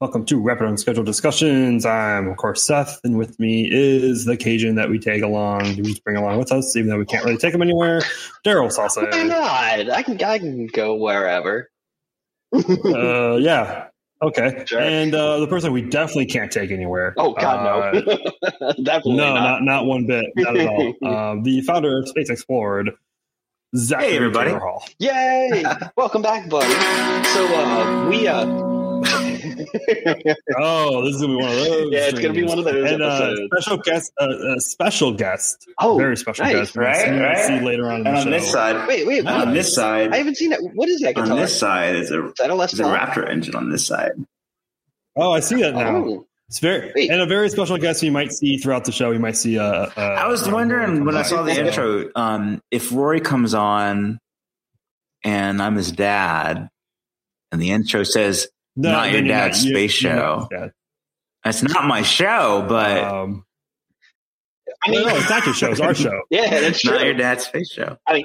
[0.00, 1.84] Welcome to Rapid Unscheduled Discussions.
[1.84, 6.00] I'm, of course, Seth, and with me is the Cajun that we take along, we
[6.02, 8.00] bring along with us, even though we can't really take him anywhere.
[8.42, 9.12] Daryl Salsa.
[9.12, 9.90] Why not?
[9.90, 11.68] I can, I can go wherever.
[12.54, 13.88] uh, yeah.
[14.22, 14.64] Okay.
[14.66, 14.80] Sure.
[14.80, 17.12] And uh, the person we definitely can't take anywhere.
[17.18, 18.72] Oh God, uh, no!
[18.82, 19.62] Definitely no, not.
[19.62, 20.94] not not one bit, not at all.
[21.04, 22.90] um, the founder of Space Explored,
[23.76, 24.48] Zachary Hey, everybody.
[24.50, 24.84] Taylor Hall.
[24.98, 25.64] Yay!
[25.96, 26.72] Welcome back, buddy.
[27.28, 28.69] So uh, we uh,
[30.58, 31.88] Oh, this is gonna be one of those.
[31.92, 35.68] yeah, it's gonna be one of those And uh, special guest, uh, a special guest,
[35.80, 36.54] oh, very special nice.
[36.56, 37.38] guest, we'll Right, see, right.
[37.38, 38.30] see later on in the And on show.
[38.30, 39.18] this side, wait, wait.
[39.20, 39.48] and What?
[39.48, 40.60] on this side, I haven't seen that.
[40.74, 41.30] What is that guitar?
[41.32, 43.86] on this side is a, is that a Les is a Raptor engine on this
[43.86, 44.12] side.
[45.16, 45.96] Oh, I see that now.
[45.96, 47.10] Oh, It's very Wait.
[47.10, 49.10] and a very special guest you might see throughout the show.
[49.10, 49.58] You might see.
[49.58, 49.64] Uh,
[49.96, 54.18] uh, I was wondering when I saw the intro, um, if Rory comes on
[55.24, 56.68] and I'm his dad,
[57.52, 60.46] and the intro says No, Not your dad's you- space you're show.
[60.50, 60.72] his dad.
[61.44, 63.44] it's not my show, but um,
[64.86, 65.70] I mean, no, it's not your show.
[65.70, 66.20] It's our show.
[66.30, 67.96] yeah, that's not your dad's space show.
[68.06, 68.24] I mean,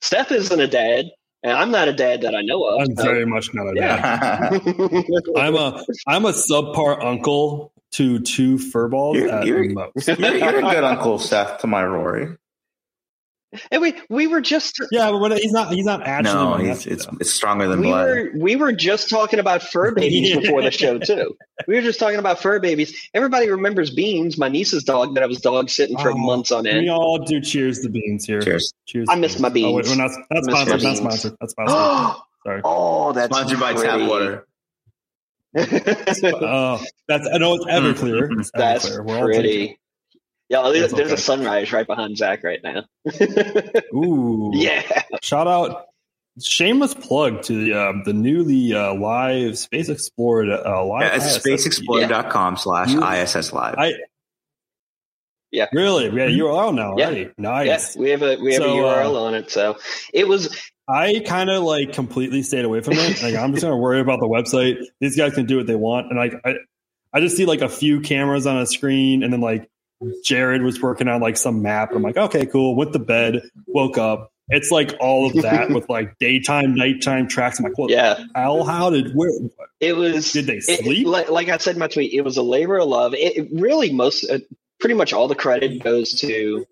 [0.00, 1.06] Steph isn't a dad,
[1.42, 2.80] and I'm not a dad that I know of.
[2.80, 4.62] I'm so- very much not a dad.
[4.64, 5.02] Yeah.
[5.36, 10.84] I'm a I'm a subpar uncle to two furballs You're- you're- you're, you're a good
[10.84, 12.36] Uncle Seth to my Rory.
[13.70, 15.72] And we we were just Yeah, but he's not.
[15.72, 16.34] He's not actually.
[16.34, 17.16] No, he's, it's though.
[17.20, 18.06] it's stronger than we blood.
[18.08, 21.36] were we were just talking about fur babies before the show too.
[21.66, 23.08] We were just talking about fur babies.
[23.14, 26.66] Everybody remembers Beans, my niece's dog that I was dog sitting for Oh, months on
[26.66, 26.80] end.
[26.80, 28.40] We all do cheers to beans here.
[28.40, 28.72] Cheers.
[28.86, 29.08] Cheers.
[29.10, 29.88] I to miss my Oh, wait, beans.
[29.88, 30.10] we're not.
[30.30, 30.72] That's Miss my sponsored.
[30.72, 30.98] Not beans.
[30.98, 31.36] sponsored.
[31.40, 31.76] That's sponsored.
[31.76, 33.14] oh, Sorry.
[33.14, 34.08] that's Sponsored by Tap.
[34.08, 34.46] Water.
[35.56, 37.28] Oh, that's.
[37.32, 38.28] I know it's Everclear.
[38.30, 38.40] Mm.
[38.40, 39.04] It's that's Everclear.
[39.04, 39.34] We're drinking.
[39.42, 39.79] pretty.
[40.50, 42.82] Yeah, there's, That's there's a sunrise right behind Zach right now.
[43.94, 44.50] Ooh.
[44.52, 44.82] yeah,
[45.22, 45.86] Shout out.
[46.42, 51.02] Shameless plug to the um, the newly uh, live Space Explored uh, live.
[51.02, 51.46] Yeah, it's ISS.
[51.80, 53.74] spaceexplored.com slash ISS live.
[53.78, 53.92] I
[55.52, 55.66] Yeah.
[55.72, 57.06] really we had a URL now Yeah.
[57.06, 57.30] already.
[57.38, 57.66] Nice.
[57.66, 59.50] yes, we have a we have So, a URL uh, on it.
[59.50, 59.76] So
[60.12, 60.56] it was
[60.88, 63.22] I kind of like completely stayed away from it.
[63.22, 64.78] Like I'm just gonna worry about the website.
[65.00, 66.54] These guys can do what they want, and like I,
[67.12, 69.68] I just see like a few cameras on a screen, and then like
[70.24, 71.92] Jared was working on like some map.
[71.94, 72.74] I'm like, okay, cool.
[72.76, 74.32] Went to bed, woke up.
[74.48, 77.58] It's like all of that with like daytime, nighttime tracks.
[77.58, 77.90] I'm like, what?
[77.90, 78.64] yeah, How?
[78.64, 79.12] How did?
[79.14, 79.30] Where?
[79.78, 80.32] it was.
[80.32, 81.06] Did they it- sleep?
[81.06, 83.14] like, like I said in my tweet, it was a labor of love.
[83.14, 84.38] It, it really most, uh,
[84.80, 86.64] pretty much all the credit goes to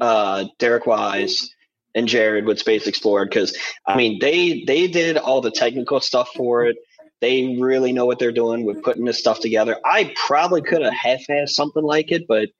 [0.00, 1.50] uh, Derek Wise
[1.94, 6.28] and Jared with Space Explored because I mean they they did all the technical stuff
[6.36, 6.76] for it.
[7.20, 9.76] They really know what they're doing with putting this stuff together.
[9.84, 12.50] I probably could have half-assed something like it, but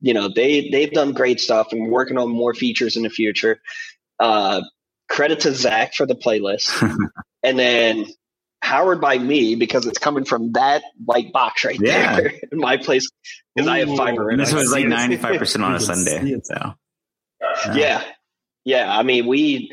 [0.00, 3.60] you know they they've done great stuff and working on more features in the future.
[4.18, 4.62] Uh,
[5.08, 6.70] credit to Zach for the playlist,
[7.42, 8.06] and then
[8.62, 12.16] Howard by me because it's coming from that white box right Yeah.
[12.16, 13.08] there in my place
[13.54, 14.46] because I have fiber in And it.
[14.46, 16.20] this was like ninety five percent on a Sunday.
[16.22, 16.42] see it.
[17.74, 18.02] Yeah,
[18.64, 18.96] yeah.
[18.98, 19.70] I mean, we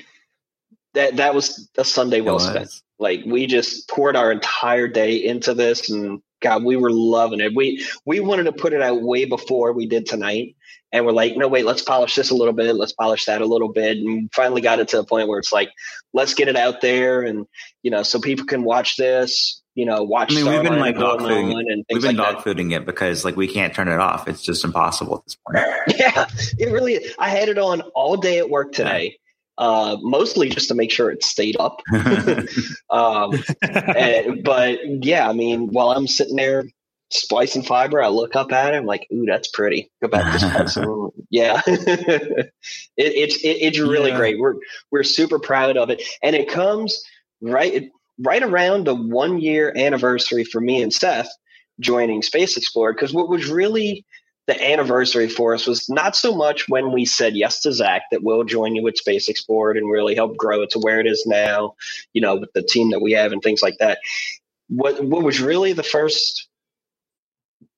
[0.96, 2.70] that that was a Sunday well spent.
[2.98, 7.54] Like we just poured our entire day into this, and God, we were loving it.
[7.56, 10.56] We we wanted to put it out way before we did tonight,
[10.92, 13.46] and we're like, no, wait, let's polish this a little bit, let's polish that a
[13.46, 15.70] little bit, and finally got it to the point where it's like,
[16.14, 17.46] let's get it out there, and
[17.84, 19.62] you know, so people can watch this.
[19.78, 20.32] You know, watch.
[20.32, 23.36] I mean, we've been, like, dog-fooding and we've been like dog fooding it because like
[23.36, 24.26] we can't turn it off.
[24.26, 26.00] It's just impossible at this point.
[26.00, 26.28] Yeah,
[26.58, 27.06] it really.
[27.20, 29.18] I had it on all day at work today.
[29.58, 31.82] Uh, mostly just to make sure it stayed up.
[32.90, 36.66] Um, and- but yeah, I mean, while I'm sitting there
[37.12, 38.78] splicing fiber, I look up at it.
[38.78, 41.10] I'm like, "Ooh, that's pretty." Go back to splicing.
[41.30, 42.52] yeah, it,
[42.98, 44.18] it's it, it's really Yeah.
[44.18, 44.40] great.
[44.40, 44.56] We're
[44.92, 47.02] we're super proud of it, and it comes
[47.42, 47.90] right
[48.20, 51.30] right around the one year anniversary for me and Seth
[51.80, 52.96] joining Space Explored.
[52.96, 54.06] Because what was really
[54.48, 58.24] the anniversary for us was not so much when we said yes to Zach that
[58.24, 61.26] we'll join you with Space Explored and really help grow it to where it is
[61.26, 61.76] now,
[62.14, 64.00] you know, with the team that we have and things like that.
[64.68, 66.48] What what was really the first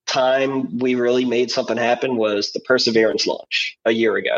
[0.08, 4.38] time we really made something happen was the Perseverance launch a year ago.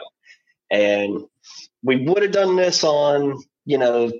[0.71, 1.25] And
[1.83, 4.11] we would have done this on, you know,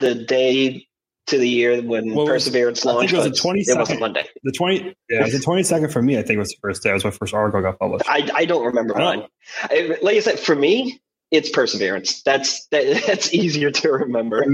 [0.00, 0.86] the day
[1.30, 3.12] to the year when Well, it Perseverance I think launched.
[3.14, 3.68] it was the but 22nd.
[3.74, 4.24] It wasn't Monday.
[4.44, 4.94] the twenty.
[5.08, 6.18] Yeah, it was the twenty second for me.
[6.18, 6.90] I think was the first day.
[6.90, 8.04] It was my first article got published.
[8.08, 9.18] I, I don't remember I mine.
[9.20, 9.30] don't-
[9.70, 11.00] I- Like I said, for me,
[11.30, 12.22] it's perseverance.
[12.22, 14.44] That's that, that's easier to remember.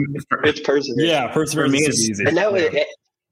[0.45, 0.95] It's perseverance.
[0.97, 2.25] Yeah, perseverance For me, is it's- easy.
[2.25, 2.85] and that was yeah.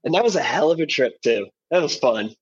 [0.05, 1.47] and that was a hell of a trip too.
[1.71, 2.35] That was fun.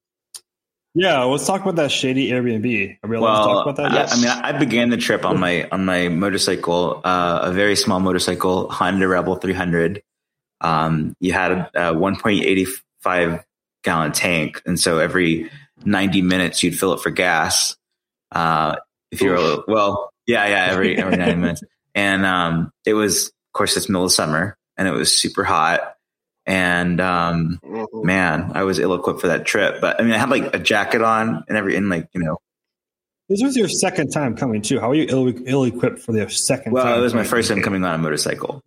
[0.95, 2.99] Yeah, let's talk about that shady Airbnb.
[3.03, 3.93] Are we allowed to talk about that?
[4.11, 7.77] I- I, mean, I began the trip on my on my motorcycle, uh, a very
[7.77, 10.03] small motorcycle, Honda Rebel 300.
[10.63, 13.45] Um, you had a 1.85
[13.83, 15.51] gallon tank, and so every
[15.85, 17.77] ninety minutes you'd fill it for gas.
[18.31, 18.77] Uh,
[19.11, 21.63] if you're well, yeah, yeah, every every ninety minutes,
[21.95, 25.97] and um, it was of course it's middle of summer, and it was super hot.
[26.47, 28.05] And um, Mhm.
[28.05, 29.81] man, I was ill equipped for that trip.
[29.81, 32.39] But I mean, I had like a jacket on and every, and like you know,
[33.29, 34.81] This was your second time coming too.
[34.81, 37.63] How are you ill, ill equipped for the second well, it was my first time
[37.63, 38.61] coming on a motorcycle.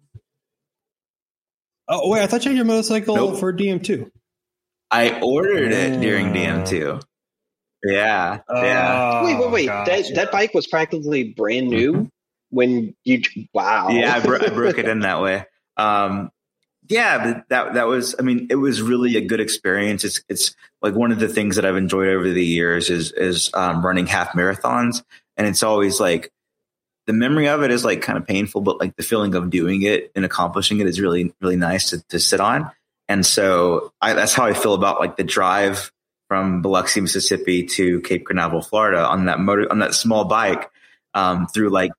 [1.88, 3.40] Oh wait, I thought you had your motorcycle Nope.
[3.40, 4.12] for DM two.
[4.92, 6.34] I ordered it during Ah.
[6.34, 7.02] DM2.
[7.84, 9.66] Yeah, yeah, Wait, wait, wait.
[9.68, 9.92] gotcha.
[9.92, 12.10] That that bike was practically brand new Mhm.
[12.50, 13.22] when you.
[13.54, 13.90] Wow.
[13.90, 14.16] yeah.
[14.16, 15.46] I, bro- I broke it in that way.
[15.78, 16.32] Um,
[16.88, 18.16] yeah, but that that was.
[18.18, 20.04] I mean, it was really a good experience.
[20.04, 23.52] It's it's like one of the things that I've enjoyed over the years is is
[23.54, 25.04] um, running half marathons,
[25.38, 26.32] and it's always like
[27.07, 29.84] the memory of it is like kind of painful, but like the feeling of doing
[29.84, 32.69] it and accomplishing it is really really nice to, to sit on.
[33.07, 35.92] And so I, that's how I feel about like the drive
[36.28, 40.69] from Biloxi, Mississippi to Cape Canaveral, Florida on that motor on that small bike
[41.13, 41.92] um, through like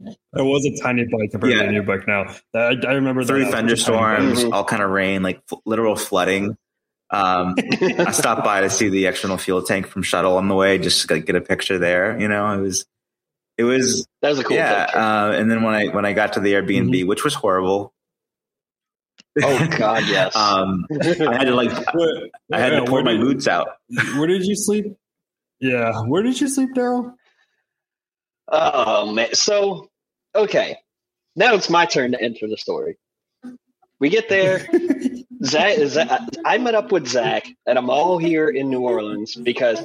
[0.00, 1.60] It was a tiny bike compared Yeah.
[1.62, 2.32] to the new bike now.
[2.54, 3.50] I, I remember through that.
[3.50, 6.56] That was a tiny thunderstorms, all kind of rain, like f- literal flooding.
[7.10, 10.78] Um, I stopped by to see the external fuel tank from shuttle on the way,
[10.78, 12.18] just to like, get a picture there.
[12.18, 12.86] You know, it was,
[13.56, 14.86] it was, that was a cool yeah.
[14.92, 17.92] Uh, and then when I when I got to the Airbnb, which was horrible.
[19.42, 20.34] oh God, yes.
[20.36, 21.04] um, I
[21.36, 23.68] had to like, Where, I had to yeah, pull where my did- boots out.
[24.16, 24.86] Where did you sleep?
[25.60, 27.14] Yeah, where did you sleep, Daryl?
[28.48, 29.34] Oh man.
[29.34, 29.88] So
[30.34, 30.76] okay.
[31.36, 32.96] Now it's my turn to enter the story.
[33.98, 34.66] We get there.
[35.44, 39.82] Zach, Zach, I met up with Zach, and I'm all here in New Orleans because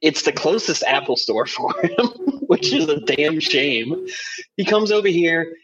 [0.00, 2.06] it's the closest Apple store for him,
[2.46, 4.06] which is a damn shame.
[4.56, 5.56] He comes over here.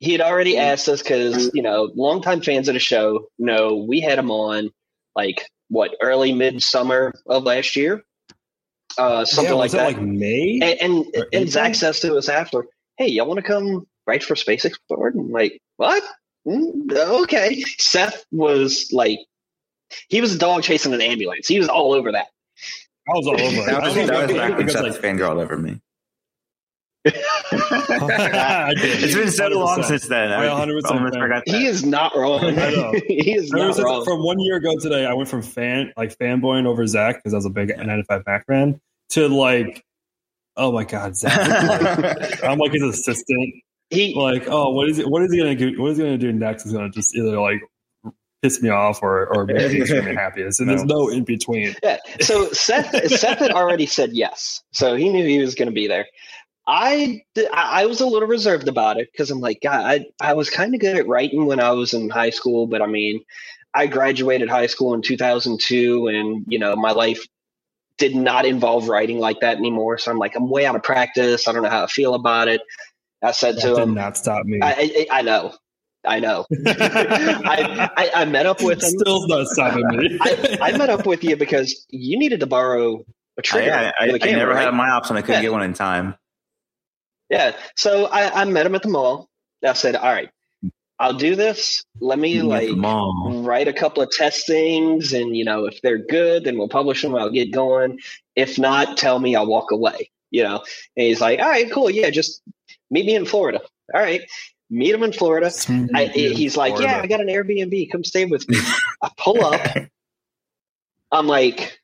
[0.00, 4.00] He had already asked us because you know, longtime fans of the show know we
[4.00, 4.70] had him on
[5.16, 8.04] like what early midsummer of last year,
[8.96, 9.84] uh, something yeah, like was that.
[9.84, 10.60] like May?
[10.62, 12.66] And and, Or and Zach says to us after,
[12.96, 16.02] "Hey, y'all want to come write for Space Explored?" And I'm like, "What?
[16.46, 19.18] Mm, okay." Seth was like,
[20.08, 21.46] he was a dog chasing an ambulance.
[21.46, 22.28] He was all over that.
[23.08, 23.62] I was all over.
[23.66, 25.80] That was, don't know that was if back when because, Seth like, fangirled over me.
[27.50, 29.54] It's been so 100%.
[29.54, 30.32] long since then.
[30.32, 31.22] I I 100% almost fan.
[31.22, 31.54] forgot that.
[31.56, 32.44] He is not wrong.
[32.44, 32.92] I know.
[33.08, 34.04] he is Ever not wrong.
[34.04, 37.36] from one year ago today, I went from fan like fanboying over Zach because I
[37.36, 38.80] was a big 9to5Mac fan
[39.10, 39.84] to like,
[40.56, 42.42] oh my god, Zach!
[42.44, 43.54] I'm like his assistant.
[43.90, 45.08] he Like, oh, what is it?
[45.08, 45.80] What is he gonna do?
[45.80, 46.66] What is he gonna do next?
[46.66, 47.60] Is gonna just either like
[48.42, 50.42] piss me off or or make me extremely happy.
[50.42, 51.74] And there's no in between.
[51.82, 51.98] Yeah.
[52.20, 55.86] So Seth Seth had already said yes, so he knew he was going to be
[55.86, 56.06] there.
[56.66, 60.34] I I I was a little reserved about it because I'm like, God, I I
[60.34, 63.22] was kind of good at writing when I was in high school, but I mean,
[63.74, 67.26] I graduated high school in 2002, and you know, my life
[67.96, 69.98] did not involve writing like that anymore.
[69.98, 71.48] So I'm like, I'm way out of practice.
[71.48, 72.60] I don't know how I feel about it.
[73.22, 74.60] I said That to did him, not stop me.
[74.62, 75.54] I, I, I know,
[76.04, 76.46] I know.
[76.66, 78.90] I, I I met up with him.
[78.90, 80.18] Still not stopping me.
[80.20, 83.04] I, I met up with you because you needed to borrow
[83.36, 83.72] a trigger.
[83.72, 85.42] I, I, for the I never camera, had my ops and I couldn't Yeah.
[85.42, 86.14] get one in time.
[87.30, 87.56] Yeah.
[87.76, 89.28] So I, I met him at the mall.
[89.66, 90.30] I said, "All right,
[91.00, 91.84] I'll do this.
[92.00, 95.66] Let me You can get like write a couple of test things, and you know,
[95.66, 97.14] if they're good, then we'll publish them.
[97.16, 97.98] I'll get going.
[98.36, 99.34] If not, tell me.
[99.34, 100.10] I'll walk away.
[100.30, 100.62] You know."
[100.96, 101.90] And he's like, "All right, cool.
[101.90, 102.40] Yeah, just
[102.90, 103.60] meet me in Florida.
[103.92, 104.22] All right."
[104.70, 105.50] Meet him in Florida.
[105.94, 107.90] I, he's like, "Yeah, I got an Airbnb.
[107.90, 108.58] Come stay with me."
[109.02, 109.60] I pull up.
[111.10, 111.80] I'm like,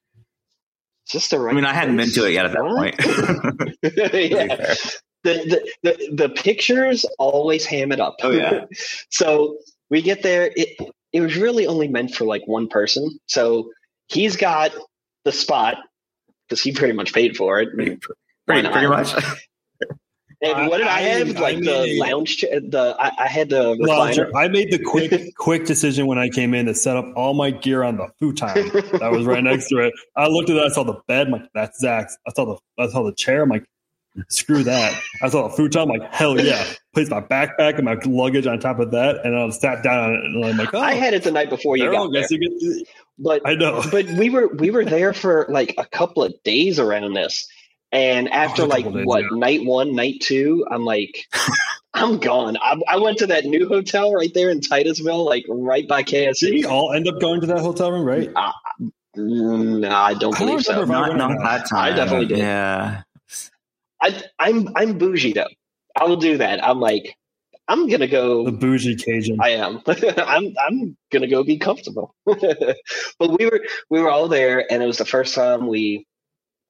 [1.06, 2.98] "Is this the right?" I mean, I hadn't been to it yet at that What?
[2.98, 4.30] point.
[4.30, 4.74] yeah.
[5.22, 8.16] The, the, the, the pictures always ham it up.
[8.22, 8.66] Oh, yeah.
[9.08, 9.56] so
[9.88, 10.50] we get there.
[10.54, 10.76] It,
[11.14, 13.18] it was really only meant for like one person.
[13.26, 13.70] So
[14.08, 14.72] he's got
[15.24, 15.78] the spot
[16.46, 17.72] because he pretty much paid for it.
[17.74, 17.98] pretty,
[18.46, 19.14] pretty, pretty much.
[20.44, 21.36] And what did I, I- have?
[21.36, 22.60] I Like the lounge chair.
[22.60, 24.30] The I, I had the recliner.
[24.34, 27.50] I made the quick quick decision when I came in to set up all my
[27.50, 28.54] gear on the futon
[28.98, 29.92] that was right next to it.
[30.16, 32.16] I looked at that, I saw the bed, I'm like that's Zach's.
[32.26, 33.64] I saw the I saw the chair, I'm like,
[34.28, 35.00] screw that.
[35.22, 36.64] I saw the futon, I'm like, hell yeah.
[36.94, 40.14] Placed my backpack and my luggage on top of that, and I sat down on
[40.14, 42.26] it, and I'm like, oh, I had it the night before you got there.
[42.30, 42.86] you get
[43.18, 43.82] But I know.
[43.90, 47.48] but we were we were there for like a couple of days around this
[47.94, 49.28] and after Oh, like couple days, what yeah.
[49.30, 51.26] night one night two i'm like
[51.94, 55.88] i'm gone I, I went to that new hotel right there in titusville like right
[55.88, 58.30] by Did ksc we all end up going to that hotel room, right?
[59.18, 61.44] Mm, no i don't I don't believe so I not, went not or not.
[61.44, 61.92] that time.
[61.92, 62.38] I definitely did.
[62.38, 63.02] Yeah.
[64.02, 65.48] I, i'm i'm bougie though
[65.96, 67.16] i will do that i'm like
[67.68, 69.38] I'm gonna go The bougie Cajun.
[69.40, 69.82] I am.
[69.88, 72.14] I'm I'm gonna go be comfortable.
[72.26, 72.38] but
[73.20, 76.06] we were we were all there, and it was the first time we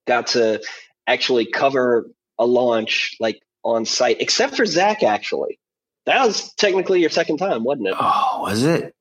[0.07, 0.63] got to
[1.07, 2.07] actually cover
[2.39, 5.03] a launch like on site, except for Zach.
[5.03, 5.59] Actually,
[6.07, 7.95] that was technically your second time, wasn't it?
[7.99, 8.95] Oh, was it?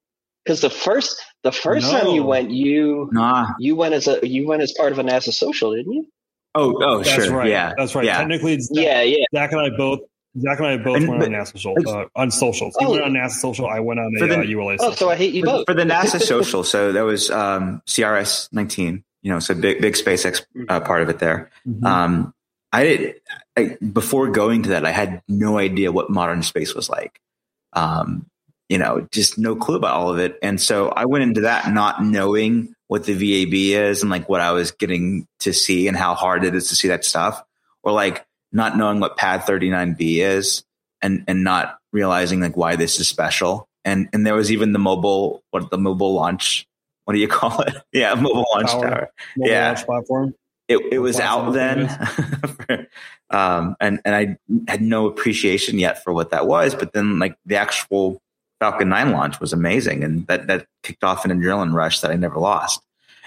[0.46, 3.48] Because the first the first time you went, you Nah.
[3.60, 6.06] you went as a you went as part of a NASA social, didn't you?
[6.56, 7.36] Oh, oh, That's sure.
[7.36, 7.50] right.
[7.50, 8.06] Yeah, That's right.
[8.06, 8.18] Yeah.
[8.20, 9.26] Technically, it's Yeah, yeah.
[9.34, 10.02] Zach and I both.
[10.40, 12.76] Zach and I both And- went on NASA social, uh, on socials.
[12.80, 12.92] He Oh.
[12.92, 13.68] went on NASA social.
[13.68, 14.94] I went on For a the- uh, ULA Oh, social.
[14.96, 15.66] so I hate you for, both.
[15.68, 16.64] for the NASA social.
[16.64, 19.04] So that was um, CRS 19.
[19.24, 21.50] You know, so big, big SpaceX uh, part of it there.
[21.68, 21.84] Mhm.
[21.84, 22.34] Um,
[22.72, 23.16] I did
[23.58, 24.86] I, before going to that.
[24.86, 27.20] I had no idea what modern space was like.
[27.74, 28.26] Um,
[28.70, 30.38] you know, just no clue about all of it.
[30.42, 34.42] And so I went into that not knowing what the VAB is and like what
[34.42, 37.44] I was getting to see and how hard it is to see that stuff,
[37.84, 40.64] or like not knowing what Pad 39B is
[41.02, 43.68] and and not realizing like why this is special.
[43.86, 46.68] And and there was even the mobile what the mobile launch.
[47.06, 47.76] What do you call it?
[47.92, 48.90] Yeah, mobile launch Tower.
[48.90, 49.68] tower Mobile yeah.
[49.68, 50.34] launch platform.
[50.68, 52.88] it, it was platform out then
[53.30, 54.38] um and and i
[54.72, 58.22] had no appreciation yet for what that was but then like the actual
[58.60, 62.16] falcon 9 launch was amazing and that that kicked off an adrenaline rush that i
[62.16, 62.82] never lost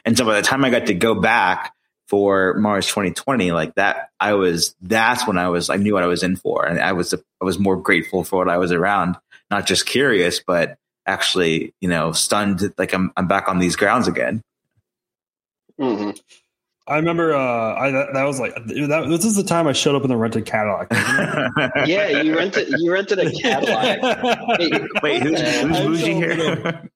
[0.04, 1.74] and so by the time i got to go back
[2.08, 6.06] for mars 2020 like that i was that's when i was i knew what i
[6.06, 9.16] was in for and i was i was more grateful for what i was around
[9.50, 14.08] not just curious but actually you know stunned like i'm, I'm back on these grounds
[14.08, 14.42] again
[15.78, 16.10] hmm
[16.88, 17.34] I remember.
[17.34, 20.08] Uh, I that, that was like that, this is the time I showed up in
[20.08, 20.88] the rented Cadillac.
[21.86, 23.98] Yeah, you rented you rented a Cadillac.
[24.58, 24.70] Hey,
[25.02, 26.88] Wait, who's, who's bougie here?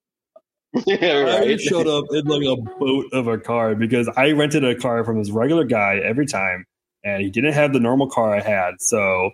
[0.87, 4.77] yeah, I showed up in like a boat of a car because I rented a
[4.77, 6.67] car from this regular guy every time,
[7.03, 8.75] and he didn't have the normal car I had.
[8.81, 9.33] So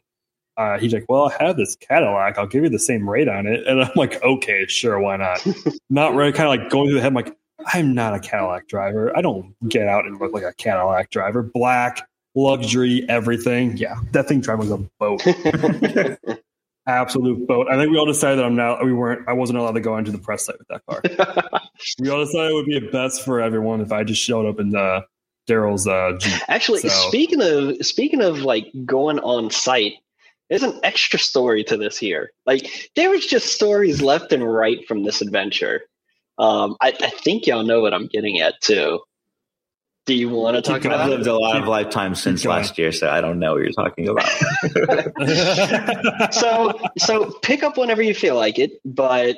[0.56, 2.38] uh, he's like, "Well, I have this Cadillac.
[2.38, 5.46] I'll give you the same rate on it." And I'm like, "Okay, sure, why not?"
[5.90, 7.08] not really, kind of like going through the head.
[7.08, 7.36] I'm like,
[7.72, 9.16] "I'm not a Cadillac driver.
[9.16, 11.42] I don't get out and look like a Cadillac driver.
[11.42, 13.76] Black, luxury, everything.
[13.76, 15.22] Yeah, that thing driving was a boat,
[16.86, 17.66] absolute boat.
[17.70, 18.84] I think we all decided that I'm not.
[18.84, 19.28] we weren't.
[19.28, 21.60] I wasn't allowed to go into the press site with that car."
[22.00, 24.75] We all decided it would be best for everyone if I just showed up in
[24.75, 25.02] uh,
[25.46, 26.40] Daryl's uh, Jeep.
[26.48, 29.92] Actually, So- speaking of speaking of like going on site,
[30.48, 32.32] there's an extra story to this here.
[32.44, 35.82] Like there was just stories left and right from this adventure.
[36.38, 39.00] Um, I, I think y'all know what I'm getting at too.
[40.04, 42.58] Do you want to talk Keep I've lived a lot of lifetimes since going.
[42.58, 44.24] last year, so I don't know what you're talking about.
[46.32, 49.36] so so pick up whenever you feel like it but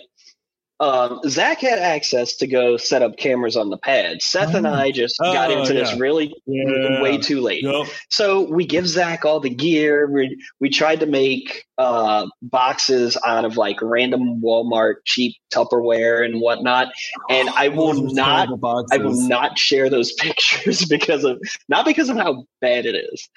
[0.81, 4.23] um, Zach had access to go set up cameras on the pad.
[4.23, 4.73] Seth and Oh.
[4.75, 7.03] I just got Oh, into this really Yeah.
[7.03, 7.65] way too late.
[7.65, 7.87] Yep.
[8.11, 10.09] So we give Zach all the gear.
[10.09, 16.41] We we tried to make uh, boxes out of like random Walmart cheap Tupperware and
[16.41, 16.89] whatnot.
[17.29, 18.49] And I will not.
[18.93, 23.29] I will not share those pictures because of not because of how bad it is,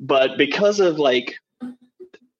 [0.00, 1.36] but because of like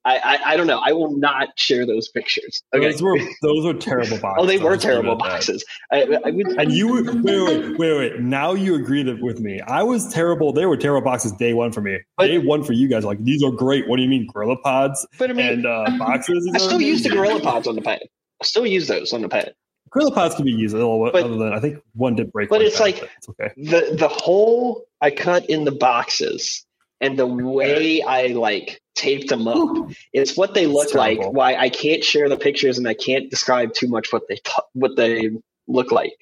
[0.04, 0.80] I I, I don't know.
[0.84, 2.62] I will not share those pictures.
[2.74, 2.90] Okay.
[2.90, 4.36] Those were those were terrible boxes.
[4.42, 5.64] Oh, they were just leave it terrible boxes.
[5.92, 8.20] I, I would, And you were wait, wait, wait, wait.
[8.20, 9.60] Now you agreed with me.
[9.62, 10.52] I was terrible.
[10.52, 11.98] They were terrible boxes day one for me.
[12.16, 13.04] But- day one for you guys.
[13.04, 13.88] Like these are great.
[13.88, 16.50] What do you mean, Gorilla Pods but I mean, and uh, boxes?
[16.54, 17.10] I still use the.
[17.10, 18.00] Gorilla Pods on the pad.
[18.40, 19.52] I still use those on the pad.
[19.90, 22.30] Gorilla Pods can be used a little bit But- other than I think one did
[22.32, 22.48] break.
[22.48, 23.50] but it's like- it's okay.
[23.56, 26.64] the the hole I cut in the boxes
[27.00, 29.90] and the way I like taped them up.
[30.12, 31.18] It's what they look like.
[31.32, 34.52] Why I can't share the pictures and I can't describe too much what they t-
[34.74, 35.30] what they
[35.66, 36.14] look like.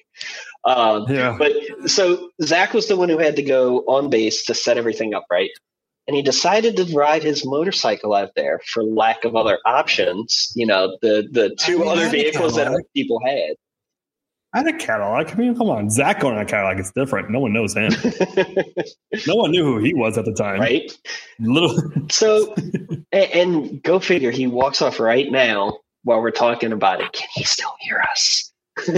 [0.65, 1.35] Um, Yeah.
[1.37, 1.51] but
[1.89, 5.25] so Zach was the one who had to go on base to set everything up,
[5.31, 5.49] right?
[6.07, 10.51] And he decided to ride his motorcycle out there for lack of other options.
[10.55, 12.85] You know, the the two mean, other vehicles that Cadillac.
[12.95, 13.55] people had.
[14.53, 15.33] I had a Cadillac.
[15.33, 17.29] I mean, come on, Zach going on a Cadillac is different.
[17.29, 17.91] No one knows him.
[19.27, 20.59] no one knew who he was at the time.
[20.59, 20.91] right?
[21.39, 21.77] Little.
[22.09, 22.55] So,
[23.11, 27.11] and, and go figure, he walks off right now while we're talking about it.
[27.13, 28.51] Can he still hear us?
[28.87, 28.95] All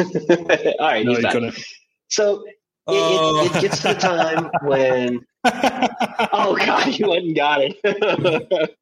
[0.79, 1.31] right, no, he's he back.
[1.34, 1.60] couldn't.
[2.08, 2.55] So it,
[2.88, 3.41] Oh.
[3.43, 3.62] it, it oh.
[3.62, 8.75] gets to the time when oh god, you went and got it.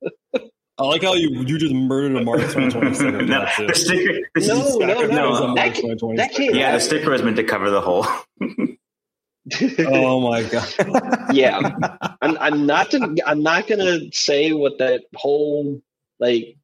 [0.80, 3.22] I like how you you just murdered a Mars 2020 sticker.
[3.24, 4.20] no, the sticker.
[4.36, 5.56] This No, is, no, no, no.
[5.56, 8.06] That ca- that can't- Yeah, the sticker was meant to cover the hole.
[9.80, 10.68] Oh my god.
[11.34, 11.58] yeah,
[12.22, 12.92] I'm, I'm not.
[12.92, 15.82] To, I'm not gonna say what that whole
[16.20, 16.56] like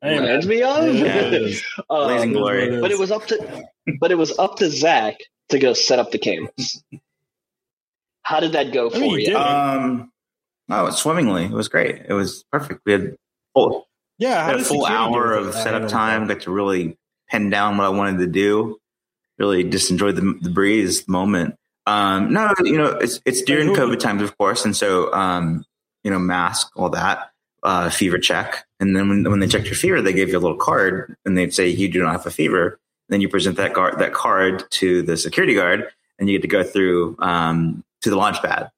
[0.00, 0.22] Hey, man.
[0.22, 0.94] reminds me of.
[0.94, 1.62] Yeah, it is.
[1.90, 2.80] Um, Blazing glory.
[2.80, 3.64] but it was up to
[4.00, 5.16] but it was up to Zach
[5.50, 6.82] to go set up the cameras.
[8.22, 9.36] How did that go for I mean, you?
[9.36, 10.12] Um,
[10.70, 12.00] oh, swimmingly, it was great.
[12.08, 12.80] It was perfect.
[12.86, 13.16] We had
[13.54, 13.88] full,
[14.18, 16.26] Yeah, had a full hour of setup time.
[16.26, 16.96] Got to really
[17.28, 18.78] pen down what I wanted to do.
[19.38, 21.56] Really just enjoyed the, the breeze the moment.
[21.86, 25.64] Um, no, you know, it's it's during COVID times, of course, and so um,
[26.04, 27.30] you know, mask, all that,
[27.62, 30.40] uh, fever check, and then when when they checked your fever, they gave you a
[30.40, 32.78] little card, and they'd say you do not have a fever.
[33.08, 35.88] Then you present that card that card to the security guard,
[36.18, 38.70] and you get to go through um, to the launch pad.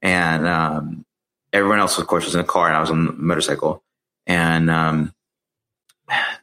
[0.00, 1.04] And um,
[1.52, 3.82] everyone else, of course, was in a car, and I was on a motorcycle.
[4.26, 5.14] And um,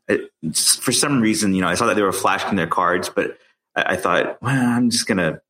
[0.08, 3.38] it, for some reason, you know, I saw that they were flashing their cards, but
[3.76, 5.42] I, I thought, well, I'm just gonna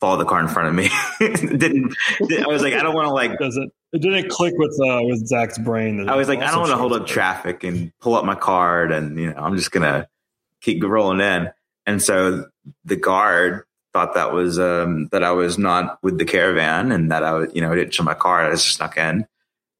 [0.00, 0.90] follow the car in front of me.
[1.58, 3.38] didn't I was like, I don't want to like.
[3.38, 6.08] Doesn't It didn't click with uh, with Zach's brain.
[6.08, 8.92] I was like, I don't want to hold up traffic and pull up my card,
[8.92, 10.08] and you know, I'm just gonna
[10.60, 11.50] keep rolling in.
[11.86, 12.46] And so
[12.84, 17.24] the guard thought that was um, that I was not with the caravan, and that
[17.24, 18.46] I was, you know, I didn't show my card.
[18.46, 19.26] I just snuck in,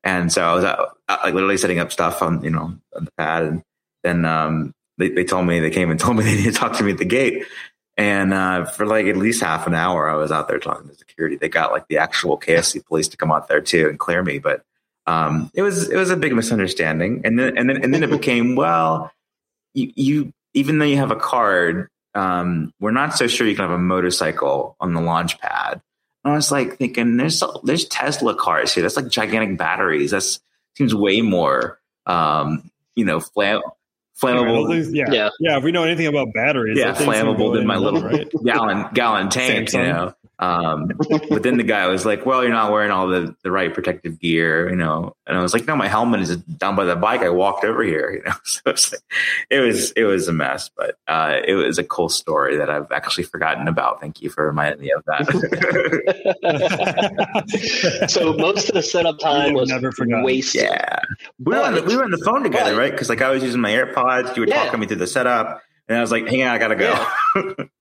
[0.05, 3.13] and so I was uh, like literally setting up stuff on you know on the
[3.19, 3.63] pad, and
[4.03, 6.77] then um, they, they told me they came and told me they needed to talk
[6.79, 7.45] to me at the gate,
[7.99, 10.95] and uh, for like at least half an hour, I was out there talking to
[10.95, 11.35] security.
[11.37, 14.39] They got like the actual KSC police to come out there too and clear me.
[14.39, 14.63] But
[15.09, 17.23] um, it was it was a big misunderstanding.
[17.25, 19.11] And then and then and then it became well,
[19.75, 23.65] you, you even though you have a card, um, we're not so sure you can
[23.65, 25.83] have a motorcycle on the launch pad.
[26.25, 28.83] And I was like thinking, there's there's Tesla cars here.
[28.83, 30.11] That's like gigantic batteries.
[30.11, 30.25] That
[30.77, 33.63] seems way more, um, you know, flam-
[34.21, 34.93] flammable.
[34.93, 35.59] Yeah, yeah, yeah.
[35.59, 38.29] If we know anything about batteries, yeah, flammable than my little right?
[38.45, 39.73] gallon gallon tank.
[39.73, 40.93] You know, um,
[41.29, 44.21] but then the guy was like, "Well, you're not wearing all the, the right protective
[44.21, 47.23] gear, you know." And I was like, "No, my helmet is down by the bike.
[47.23, 49.01] I walked over here, you know." So it was like,
[49.51, 52.93] it was, it was a mess, but uh, it was a cool story that I've
[52.93, 54.01] actually forgotten about.
[54.01, 55.27] Thank you for reminding me of that.
[58.09, 59.93] so most of the setup time was never
[60.23, 60.63] wasted.
[60.63, 61.01] Yeah,
[61.41, 62.93] we were on the, we were on the phone together, but, right?
[62.93, 64.65] Because like I was using my AirPods, you were yeah.
[64.65, 67.65] talking me through the setup, and I was like, "Hang on, I gotta go." Yeah.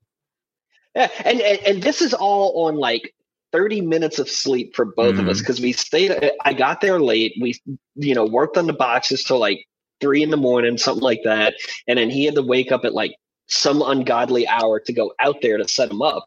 [0.97, 3.13] Yeah, and, and and this is all on like
[3.53, 5.21] 30 minutes of sleep for both mm-hmm.
[5.21, 5.67] of us because mm-hmm.
[5.67, 7.55] we stayed i got there late we
[7.95, 9.65] you know worked on the boxes till like
[10.01, 11.53] three in the morning something like that
[11.87, 13.15] and then he had to wake up at like
[13.47, 16.25] some ungodly hour to go out there to set him up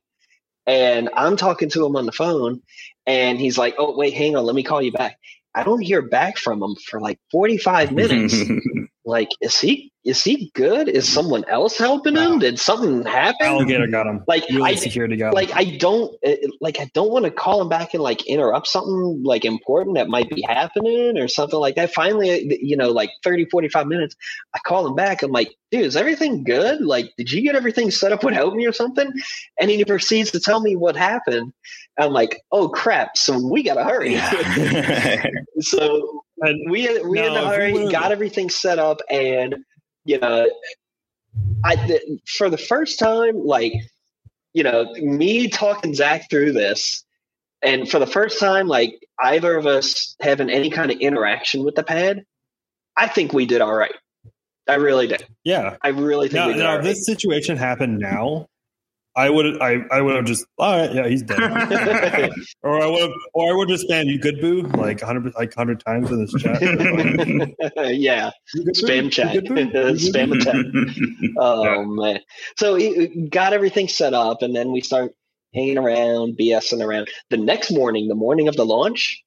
[0.66, 2.62] and i'm talking to him on the phone
[3.06, 5.18] and he's like oh wait hang on let me call you back
[5.54, 8.34] i don't hear back from him for like 45 minutes
[9.10, 10.88] like is he is he good?
[10.88, 12.38] Is someone else helping him?
[12.38, 13.46] Did something happen?
[13.46, 14.24] Alligator got him.
[14.26, 15.34] Like I, security got him.
[15.34, 18.66] Like I don't eh, like I don't want to call him back and like interrupt
[18.68, 21.92] something like important that might be happening or something like that.
[21.92, 24.16] Finally, eh, you know, like 30, 45 minutes,
[24.54, 25.22] I call him back.
[25.22, 26.80] I'm like, dude, is everything good?
[26.80, 29.12] Like, did you get everything set up without me or something?
[29.60, 31.52] And he proceeds to tell me what happened.
[31.98, 33.18] I'm like, oh crap!
[33.18, 34.18] So we gotta hurry.
[35.60, 39.56] So and we we no, had hurry, got everything set up, and
[40.04, 40.48] you know,
[41.64, 42.00] I
[42.36, 43.74] for the first time, like,
[44.52, 47.04] you know, me talking Zach through this,
[47.62, 51.74] and for the first time, like either of us having any kind of interaction with
[51.74, 52.24] the pad,
[52.96, 53.94] I think we did all right.
[54.68, 55.26] I really did.
[55.44, 56.56] Yeah, I really think.
[56.56, 58.46] Now, now this situation happened now,
[59.16, 61.38] I would I, I would have just all right yeah he's dead.
[62.62, 64.62] Or I would have or I would just spam you good boo?
[64.62, 66.60] Like hundred like hundred times in this chat.
[67.96, 68.30] Yeah.
[68.76, 69.34] Spam chat.
[69.36, 71.30] spam the chat.
[71.38, 72.20] Oh man.
[72.56, 75.12] So he got everything set up and then we start
[75.54, 77.08] hanging around BSing around.
[77.30, 79.22] The next morning the morning of the launch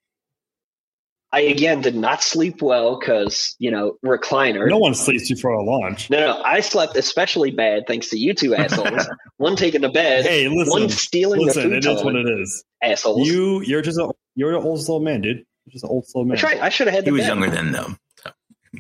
[1.34, 4.70] I again did not sleep well because you know recliner.
[4.70, 6.12] No one sleeps before a launch.
[6.12, 9.10] No, no, I slept especially bad thanks to you two assholes.
[9.38, 10.26] one taking the bed.
[10.26, 12.64] Hey, listen, one stealing listen, the It is what it is.
[12.84, 13.28] Assholes.
[13.28, 15.38] You, you're just a, you're an old slow man, dude.
[15.66, 16.36] You're just an old slow man.
[16.36, 16.62] That's right.
[16.62, 17.06] I should have had.
[17.06, 17.28] He was bed.
[17.30, 17.98] younger than them.
[18.24, 18.32] So.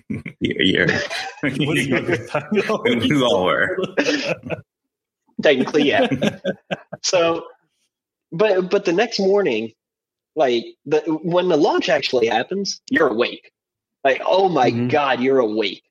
[0.40, 0.88] you're, you're
[1.42, 3.80] we all were.
[5.42, 6.08] Technically, yeah.
[7.02, 7.48] so,
[8.32, 9.74] but but the next morning
[10.36, 13.52] like the when the launch actually happens, you're awake.
[14.04, 14.88] Like, oh my mm-hmm.
[14.88, 15.84] god, you're awake.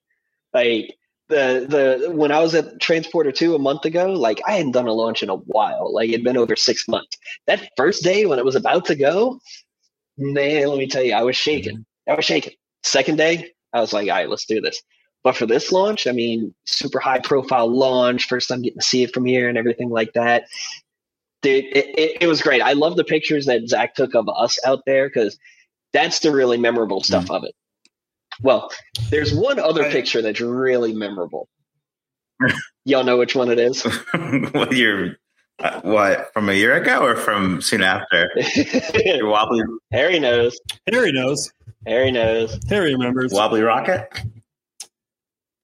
[0.53, 0.97] Like
[1.29, 4.89] the the when I was at Transporter Two a month ago, like I hadn't done
[4.89, 5.93] a launch in a while.
[5.93, 7.17] Like it'd been over six months.
[7.47, 9.41] That first day when it was about to go,
[10.19, 11.79] man, let me tell you, I was shaking.
[11.79, 12.13] Mm-hmm.
[12.13, 12.55] I was shaking.
[12.83, 14.83] Second day, I was like, all right, let's do this.
[15.23, 19.05] But for this launch, I mean, super high profile launch, first time getting to see
[19.05, 20.47] it from here and everything like that
[21.43, 22.63] dude, it, it, it, was great.
[22.63, 25.39] I love the pictures that Zach took of us out there because
[25.93, 27.37] that's the really memorable stuff mm.
[27.37, 27.55] of it.
[28.41, 28.71] Well,
[29.11, 31.49] there's one other picture that's really memorable.
[32.85, 33.85] Y'all know which one it is?
[34.55, 35.17] well, you're
[35.59, 38.31] uh, what from a year ago or from soon after?
[39.05, 39.63] You're wobbly.
[39.93, 40.59] Harry knows.
[40.91, 41.53] Harry knows.
[41.87, 42.59] Harry knows.
[42.69, 43.33] Harry remembers.
[43.33, 44.09] Wobbly rocket.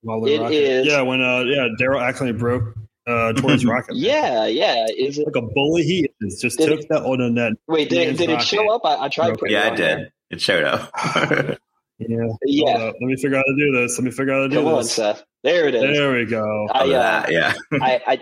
[0.01, 0.53] While the It rocket.
[0.53, 2.75] is- Yeah, when uh, yeah, Daryl accidentally broke
[3.09, 3.95] uh, Tory's rocket.
[3.95, 4.85] Yeah, yeah.
[4.95, 5.25] Is it?
[5.25, 5.83] like a bully.
[5.83, 7.53] He is just Did took that on the net.
[7.67, 8.47] Wait, did, Man's did it rocket.
[8.47, 8.81] show up?
[8.85, 9.37] I, I tried.
[9.37, 9.97] Putting Yeah, it it on there.
[9.97, 10.11] did.
[10.31, 10.91] It showed up.
[12.01, 12.15] Yeah.
[12.21, 12.95] Hold Yeah, up.
[13.01, 13.97] Let me figure out how to do this.
[13.99, 14.83] Let me figure out how to do come on.
[14.85, 15.21] Seth.
[15.43, 15.81] There it is.
[15.81, 16.67] There we go.
[16.71, 17.53] I, uh, that, yeah.
[17.73, 18.19] I, I,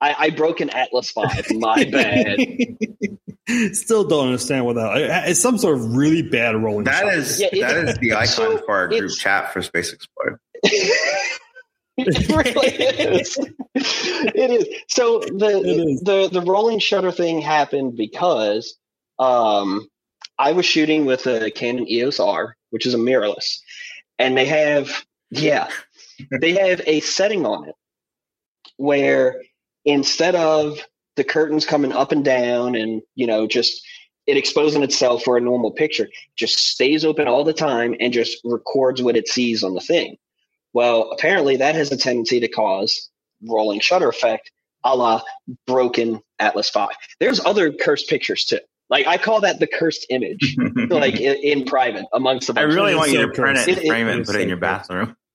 [0.00, 1.46] I, I broke an Atlas Five.
[1.52, 2.38] My bad.
[3.76, 5.28] Still don't understand what that.
[5.28, 6.86] It's some sort of really bad rolling.
[6.86, 7.14] That shot.
[7.14, 10.40] is yeah, that is the icon so for our group chat for Space Explored.
[11.98, 13.38] it really is.
[13.74, 14.82] It is.
[14.88, 16.00] So the is.
[16.00, 18.76] the the rolling shutter thing happened because
[19.18, 19.88] um,
[20.38, 23.58] I was shooting with a Canon EOS R, which is a mirrorless,
[24.18, 25.68] and they have yeah,
[26.40, 27.74] they have a setting on it
[28.76, 29.40] where
[29.84, 30.80] instead of
[31.16, 33.86] the curtains coming up and down and you know just
[34.26, 38.38] it exposing itself for a normal picture just stays open all the time and just
[38.44, 40.16] records what it sees on the thing
[40.74, 43.08] well apparently that has a tendency to cause
[43.48, 44.50] rolling shutter effect
[44.84, 45.22] a la
[45.66, 46.88] broken atlas 5
[47.20, 48.58] there's other cursed pictures too
[48.90, 50.56] like i call that the cursed image
[50.90, 53.78] like in, in private amongst the I really want you so to print it, cursed.
[53.78, 55.16] and frame it, It and put it in your bathroom.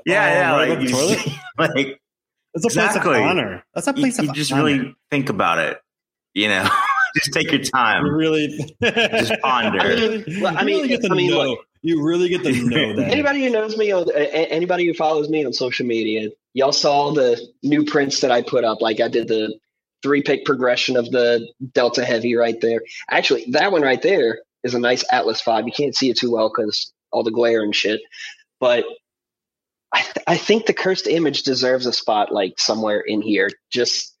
[0.00, 1.18] Oh, Yeah, yeah, right like above the you toilet?
[1.58, 2.00] like
[2.54, 3.16] It's a place Exactly.
[3.18, 3.64] of honor.
[3.74, 4.62] That's a place you of just honor.
[4.64, 5.78] really think about it.
[6.34, 6.68] You know,
[7.16, 8.08] just take your You time.
[8.08, 9.78] really Just ponder.
[9.78, 9.94] You
[10.24, 11.42] really, Well, I mean, really get to I mean, know.
[11.42, 11.58] look.
[11.82, 13.08] you really get to know that.
[13.10, 16.72] anybody who knows me on a- a- anybody who follows me on social media y'all
[16.72, 19.54] saw the new prints that i put up like i did the
[20.02, 24.74] three pick progression of the delta heavy right there actually that one right there is
[24.74, 27.74] a nice atlas 5 you can't see it too well because all the glare and
[27.76, 28.00] shit
[28.60, 28.84] but
[29.92, 34.14] I, th- I think the cursed image deserves a spot like somewhere in here just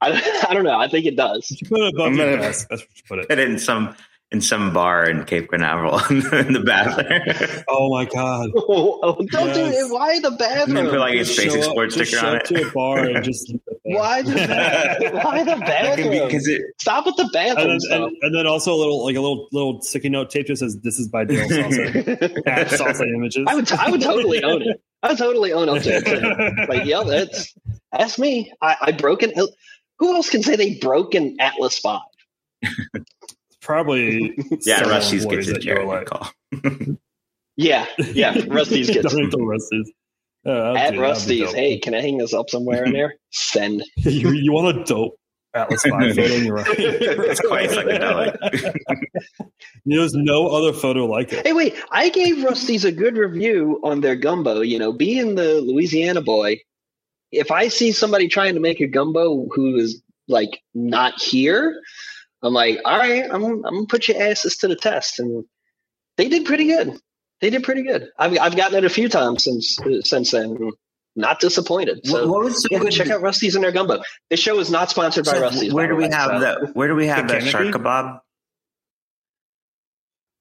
[0.00, 2.42] I, I don't know i think it does You put it above I'm your gonna-
[2.42, 2.66] desk.
[2.70, 3.28] That's what you put it.
[3.28, 3.94] Put it in some
[4.32, 7.64] in some bar in Cape Canaveral in the bathroom.
[7.66, 8.50] Oh my god!
[8.54, 11.64] oh, don't do it why the And bathroom put like a Just Space show up-
[11.64, 12.46] Explorer sticker show on up it.
[12.46, 13.98] to a bar and just leave it there.
[13.98, 18.16] why the, ba- why the bathroom because it Stop with the bathroom And then, and,
[18.22, 21.00] and then also a little like a little little sticky note tape that says "This
[21.00, 23.44] is by Dale Salsa." Salsa Images.
[23.48, 24.80] I would, I would totally own it.
[25.02, 26.68] I would totally own it.
[26.68, 27.52] Like, yeah, that's
[27.90, 28.52] that's me.
[28.62, 29.32] I, I broke an.
[30.00, 32.00] Who else can say they broke an Atlas Five?
[33.62, 35.56] Probably yeah, Rusty's employees gets it.
[35.58, 36.30] at your Jared, call.
[37.56, 37.84] Yeah,
[38.14, 38.38] yeah.
[38.48, 39.92] Rusty's gets Don't tell Rusty's.
[40.46, 41.52] Uh, at do- Rusty's.
[41.52, 43.16] Hey, can I hang this up somewhere in there?
[43.32, 43.84] Send.
[43.96, 45.16] you, you want a dope
[45.52, 46.34] Atlas Five photo?
[46.34, 46.66] and You're right.
[46.78, 48.74] It's quite psychedelic.
[49.84, 51.46] There's no other photo like it.
[51.46, 51.74] Hey, wait.
[51.90, 54.62] I gave Rusty's a good review on their gumbo.
[54.62, 56.60] You know, being the Louisiana boy,
[57.32, 61.80] if I see somebody trying to make a gumbo who is like not here,
[62.42, 65.44] I'm like, all right, I'm I'm gonna put your asses to the test, and
[66.16, 66.98] they did pretty good.
[67.40, 68.08] They did pretty good.
[68.18, 70.70] I've I've gotten it a few times since since then.
[71.16, 72.06] Not disappointed.
[72.06, 74.00] So what was yeah, go check out Rusty's and their gumbo.
[74.30, 75.74] This show is not sponsored by So Rusty's.
[75.74, 76.70] where do we way, have so- that?
[76.74, 77.78] Where do we have The that shark canopy?
[77.84, 78.20] kebab?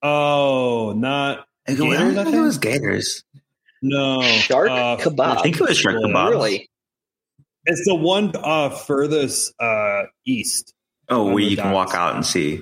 [0.02, 3.24] Oh, not I Gators, I think it was Gators.
[3.82, 5.38] no Shark uh, kebab.
[5.38, 6.08] I think it was shark Yeah.
[6.08, 6.30] kebab.
[6.30, 6.69] Really?
[7.66, 10.74] It's the one uh, furthest uh, east.
[11.10, 12.62] Oh, where you can walk out and see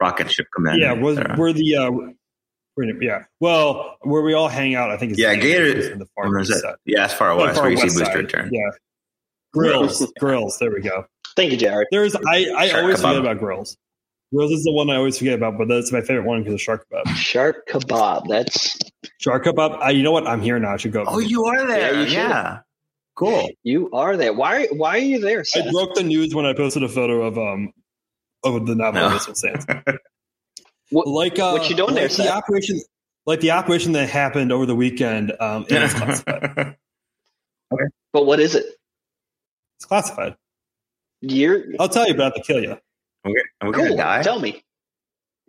[0.00, 0.80] rocket ship command.
[0.80, 1.90] yeah, we're, we're the uh,
[2.76, 3.24] we're in- yeah.
[3.40, 6.30] Well, where we all hang out, I think is Yeah, Gators Gator- in the far
[6.34, 6.74] west side.
[6.84, 8.16] Yeah, as far Oh, west far where you see west booster side.
[8.16, 8.50] return.
[8.52, 8.70] Yeah,
[9.52, 10.58] grills, grills.
[10.58, 11.06] There we go.
[11.36, 11.88] Thank you, Jared.
[11.90, 13.02] There's I I Shark always kebab.
[13.02, 13.76] forget about grills.
[14.34, 16.60] Grills is the one I always forget about, but that's my favorite one because of
[16.60, 17.14] shark kebab.
[17.14, 18.24] Shark kebab.
[18.28, 18.76] That's
[19.18, 19.84] Shark kebab.
[19.86, 20.26] Uh, you know what?
[20.26, 20.74] I'm here now.
[20.74, 21.04] I should go.
[21.06, 21.94] Oh, you are there.
[21.94, 22.02] Yeah, Yeah.
[22.02, 22.08] you
[22.56, 22.62] should.
[23.16, 23.48] Cool.
[23.62, 24.32] you are there.
[24.32, 24.66] Why?
[24.66, 25.42] Why are you there?
[25.54, 27.72] I broke the news when I posted a photo of um
[28.44, 29.14] of the Navajo No.
[29.14, 29.66] missile sands.
[30.90, 32.32] What- like uh, what you doing there, like the Seth?
[32.32, 32.80] operation,
[33.26, 35.32] like the operation that happened over the weekend.
[35.40, 36.76] Um, it is classified.
[37.72, 38.64] Okay, but what is it?
[39.78, 40.36] It's classified.
[41.22, 42.76] You're I'll tell you, but I have to kill you.
[43.24, 43.72] Are we cool.
[43.72, 44.22] gonna die?
[44.22, 44.62] Tell me.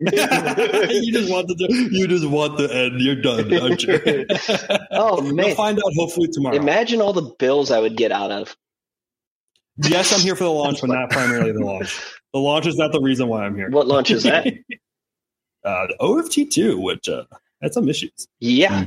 [0.00, 3.00] you just want the you just want the end.
[3.00, 4.26] You're done, aren't you?
[4.92, 5.56] Oh We'll man!
[5.56, 6.56] find out hopefully tomorrow.
[6.56, 8.56] Imagine all the bills I would get out of.
[9.76, 12.00] yes, I'm here for the launch, but not primarily the launch.
[12.32, 13.70] The launch is not the reason why I'm here.
[13.70, 14.46] What launch is that?
[15.64, 17.24] uh, the OFT two, which uh,
[17.62, 18.28] had some issues.
[18.38, 18.86] Yeah.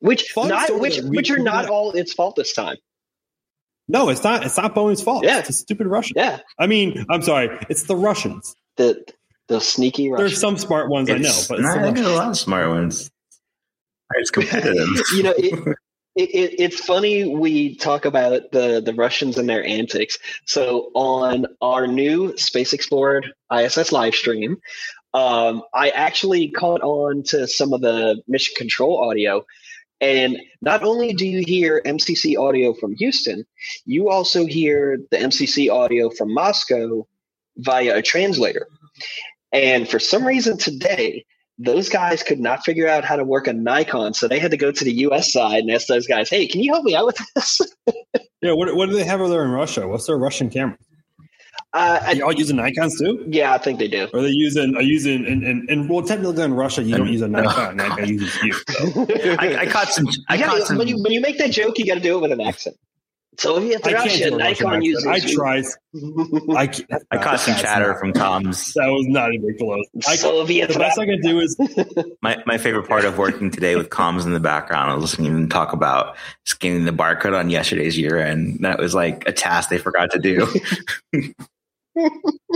[0.00, 2.76] Which Fun not which which are not all its fault this time.
[3.88, 4.44] No, it's not.
[4.44, 5.24] It's not Boeing's fault.
[5.24, 5.38] Yeah.
[5.38, 6.14] It's the stupid Russians.
[6.16, 6.40] Yeah.
[6.58, 7.58] I mean, I'm sorry.
[7.68, 8.54] It's the Russians.
[8.76, 9.04] The
[9.48, 10.20] the sneaky rush.
[10.20, 12.38] There's some smart ones I know, It's- but it's nah, the there's a lot of
[12.38, 13.10] smart ones.
[14.14, 14.88] It's competitive.
[15.16, 15.54] you know, it,
[16.16, 20.18] it, it, it's funny we talk about the the Russians and their antics.
[20.46, 24.58] So on our new Space Explored ISS live stream,
[25.14, 29.44] um, I actually caught on to some of the mission control audio.
[30.00, 33.44] And not only do you hear MCC audio from Houston,
[33.84, 37.06] you also hear the MCC audio from Moscow
[37.56, 38.68] via a translator.
[39.52, 41.24] And for some reason today,
[41.58, 44.56] those guys could not figure out how to work a Nikon, so they had to
[44.56, 45.32] go to the U.S.
[45.32, 47.60] side and ask those guys, "Hey, can you help me out with this?"
[48.42, 49.88] yeah, what, what do they have over there in Russia?
[49.88, 50.76] What's their Russian camera?
[51.74, 53.24] Uh, Are y'all using Nikons too?
[53.28, 54.08] yeah, I think they do.
[54.14, 57.20] Are they using are using and, and, and well technically in Russia you don't use
[57.20, 58.52] a Nikon, Nikon uses you.
[58.52, 59.06] So.
[59.38, 60.06] I, I caught some.
[60.28, 60.78] I You gotta- caught some.
[60.78, 62.76] when you when you make that joke, you got to do it with an accent.
[63.38, 64.84] Soviet I can't Russia, do a Russian Nikon accent.
[64.84, 65.06] uses.
[65.06, 65.64] I tried.
[66.56, 68.72] I, can't- I caught some chatter not- from Tom's.
[68.74, 69.86] That was not even close.
[70.08, 71.56] I, Soviet the best I can do is
[72.20, 75.28] My, my favorite part of working today with comms in the background, I was listening
[75.30, 78.58] to them talk about scanning the barcode on yesterday's year end.
[78.64, 80.46] That was like a task they forgot to do.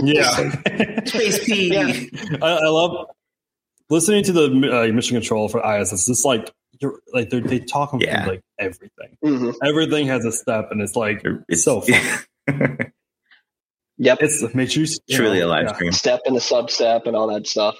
[0.01, 1.01] yeah.
[1.05, 1.73] Space P.
[1.73, 1.93] Yeah.
[2.41, 3.07] I, I love
[3.89, 4.45] listening to the
[4.89, 5.93] uh, mission control for ISS.
[5.93, 6.51] It's just like you're
[7.13, 8.25] like they're, they talk about Yeah.
[8.25, 9.17] like everything.
[9.23, 9.55] Mhm.
[9.63, 11.81] Everything has a step, and it's like It's so
[12.47, 12.91] fun.
[13.97, 14.17] Yep.
[14.21, 15.73] it's makes you you truly know, a live yeah.
[15.75, 15.91] stream.
[15.91, 17.75] step and the sub step and all that stuff.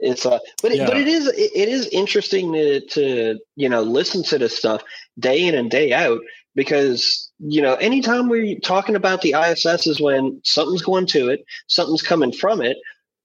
[0.00, 0.86] It's uh, but it, Yeah.
[0.86, 4.82] but it is it, it is interesting to to you know listen to this stuff
[5.18, 6.20] day in and day out
[6.54, 11.44] because you know anytime we're talking about the ISS is when something's going to it,
[11.68, 12.78] something's coming from it,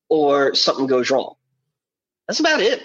[0.10, 1.34] or something goes wrong.
[2.28, 2.84] That's about it.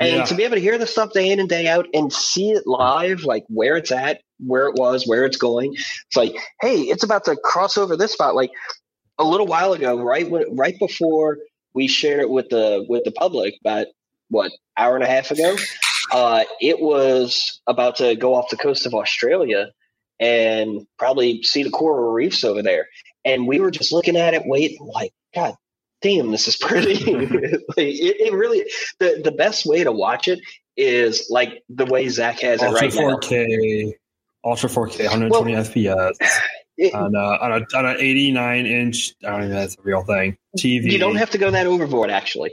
[0.00, 0.24] And Yeah.
[0.24, 2.66] to be able to hear the stuff day in and day out and see it
[2.66, 7.02] live, like where it's at, where it was, where it's going, it's like, hey, it's
[7.02, 8.36] about to cross over this spot.
[8.36, 8.50] Like
[9.18, 11.38] a little while ago, right when, right before
[11.74, 13.86] we shared it with the with the public, about
[14.30, 15.56] what hour and a half ago,
[16.12, 19.70] uh, it was about to go off the coast of Australia
[20.20, 22.88] and probably see the coral reefs over there.
[23.24, 25.54] And we were just looking at it, waiting, like, God
[26.02, 26.94] damn, this is pretty.
[27.14, 27.28] like,
[27.78, 28.64] it, it really
[28.98, 30.40] the the best way to watch it
[30.76, 33.16] is like the way Zach has it right now.
[33.16, 33.92] 4K,
[34.44, 36.12] Ultra 4K, 120 FPS
[36.78, 39.14] It- on a, on a on an 89 inch.
[39.24, 40.36] I don't even know if that's a real thing.
[40.56, 40.90] TV.
[40.92, 42.52] you don't have to go that overboard, actually.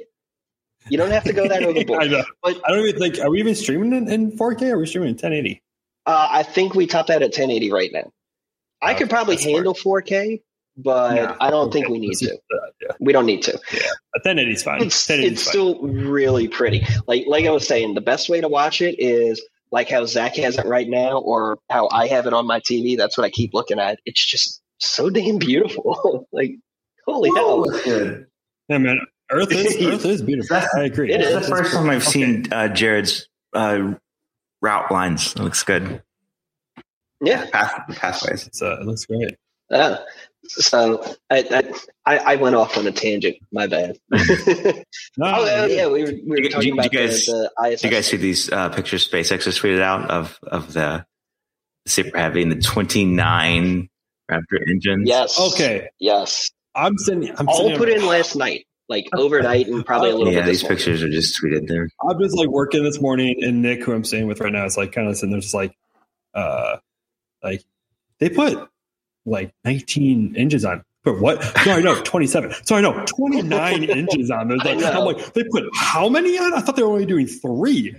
[0.89, 2.09] You don't have to go that I, overboard.
[2.11, 2.23] know.
[2.43, 3.19] But I don't even think.
[3.19, 4.63] Are we even streaming in, in 4K?
[4.71, 5.61] Or are we streaming in 1080?
[6.07, 8.11] uh, I think we top that at 1080 right now.
[8.81, 9.55] I Okay, could probably smart.
[9.55, 10.41] handle 4K,
[10.77, 12.25] but Yeah, I don't think we need to.
[12.27, 12.39] just,
[12.81, 13.53] yeah, We don't need to.
[13.53, 14.81] A 1080 is fine.
[14.83, 15.51] It's 1080 it's fine.
[15.51, 16.85] still really pretty.
[17.07, 20.35] Like like I was saying, the best way to watch it is like how Zach
[20.37, 22.97] has it right now, or how I have it on my TV.
[22.97, 23.99] That's what I keep looking at.
[24.05, 26.27] It's just so damn beautiful.
[26.31, 26.51] like
[27.05, 27.63] holy hell!
[27.83, 28.25] Good.
[28.69, 28.99] Yeah, man.
[29.31, 30.57] Earth is Earth is beautiful.
[30.77, 31.11] I agree.
[31.13, 31.33] It's is.
[31.47, 32.11] the first time I've Okay.
[32.11, 33.93] seen uh, Jared's uh,
[34.61, 35.33] route lines.
[35.35, 36.01] It looks good.
[37.21, 37.49] Yeah.
[37.49, 38.45] Path, pathways.
[38.47, 39.35] It's, uh, it looks great.
[39.71, 39.97] Uh,
[40.47, 41.73] so I,
[42.05, 43.37] I I went off on a tangent.
[43.51, 43.97] My bad.
[45.17, 47.51] No, Oh, yeah, we were, we were Do you- talking do you about guys- the,
[47.57, 51.05] the Do you guys see these uh, pictures SpaceX has tweeted out of of the
[51.87, 53.89] Super Heavy and the 29
[54.29, 55.07] Raptor engines?
[55.07, 55.39] Yes.
[55.39, 55.87] Okay.
[55.99, 56.51] Yes.
[56.73, 57.31] I'm sending.
[57.37, 60.47] I'm All sending, put in last night, like overnight, and probably a little Yeah, bit.
[60.47, 60.77] these morning.
[60.77, 61.87] pictures are just tweeted there.
[62.07, 64.75] I'm just like working this morning, and Nick, who I'm staying with right now, is
[64.77, 65.73] like kind of sitting there, just like,
[66.33, 66.77] uh,
[67.41, 67.63] like
[68.19, 68.67] they put
[69.25, 70.83] like 19 inches on.
[71.03, 71.43] But what?
[71.63, 72.53] Sorry, no, 27.
[72.63, 74.47] Sorry, no, 29 inches on.
[74.47, 76.53] There's like, I'm like, they put how many on?
[76.53, 77.95] I thought they were only doing three.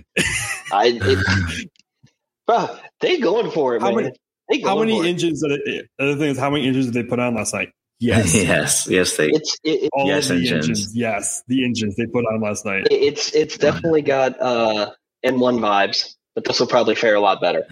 [0.73, 1.69] I, it,
[2.47, 4.11] bro, they going for it, How man.
[4.49, 5.41] many- How many for inches?
[5.43, 7.69] It, the other thing is, how many inches did they put on last night?
[7.99, 8.35] Yes.
[8.43, 9.27] yes, yes, they.
[9.29, 10.53] It's it, it, All Yes, the engines.
[10.67, 10.95] engines.
[10.95, 12.87] Yes, the engines they put on last night.
[12.91, 14.91] it's it's definitely got uh
[15.25, 17.65] N1 vibes, but this will probably fare a lot better.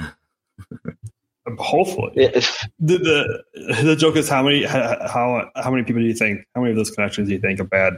[1.59, 2.33] Hopefully, It-
[2.79, 6.61] the, the the joke is how many how how many people do you think how
[6.61, 7.93] many of those connections do you think are bad?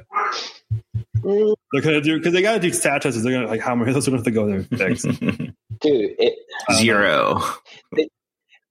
[1.19, 3.23] mm, They're gonna do because they gotta do stat tests.
[3.23, 5.01] They're gonna like how many of those are gonna have to go there and fix.
[5.81, 6.35] dude, it,
[6.73, 7.41] Zero.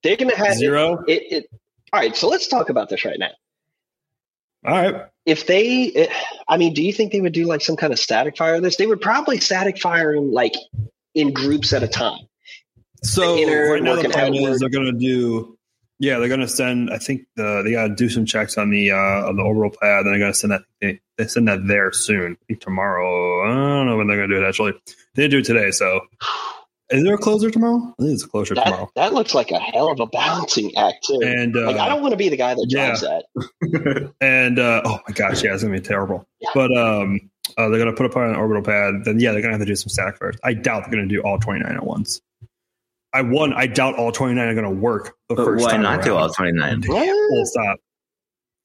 [0.03, 1.03] they're gonna have Zero.
[1.09, 1.51] It, it.
[1.93, 3.31] All right, so let's talk about this right now.
[4.67, 5.07] All right.
[5.25, 6.11] If they, it,
[6.49, 8.61] I mean, do you think they would do like some kind of static fire?
[8.61, 10.55] This they would probably static fire in like
[11.15, 12.21] in groups at a time.
[13.03, 15.57] So inner right now the plan is they're gonna do.
[15.99, 16.91] Yeah, they're gonna send.
[16.91, 20.05] I think the they gotta do some checks on the uh on the orbital pad.
[20.05, 20.63] Then they're gonna send that.
[20.81, 22.33] They, they send that there soon.
[22.33, 23.45] I think tomorrow.
[23.45, 24.47] I don't know when they're gonna do it.
[24.47, 24.75] Actually,
[25.15, 25.71] they do it today.
[25.71, 26.01] So,
[26.91, 27.95] is there a closer tomorrow?
[27.99, 28.91] I think it's a closer That tomorrow.
[28.95, 31.21] that looks like a hell of a balancing act too.
[31.25, 32.95] And uh, like I don't want to be the guy that yeah.
[32.97, 34.13] that.
[34.21, 36.29] and uh, oh my gosh, yeah, it's gonna be terrible.
[36.41, 36.51] Yeah.
[36.55, 39.05] But um, uh, they're gonna put up on an orbital pad.
[39.05, 40.39] Then yeah, they're gonna have to do some stack first.
[40.45, 42.21] I doubt they're gonna do all twenty nine at once.
[43.19, 45.83] I one, I doubt all twenty nine are gonna work the But first why time.
[45.83, 46.83] Why not do all 29?
[46.83, 47.79] Full stop.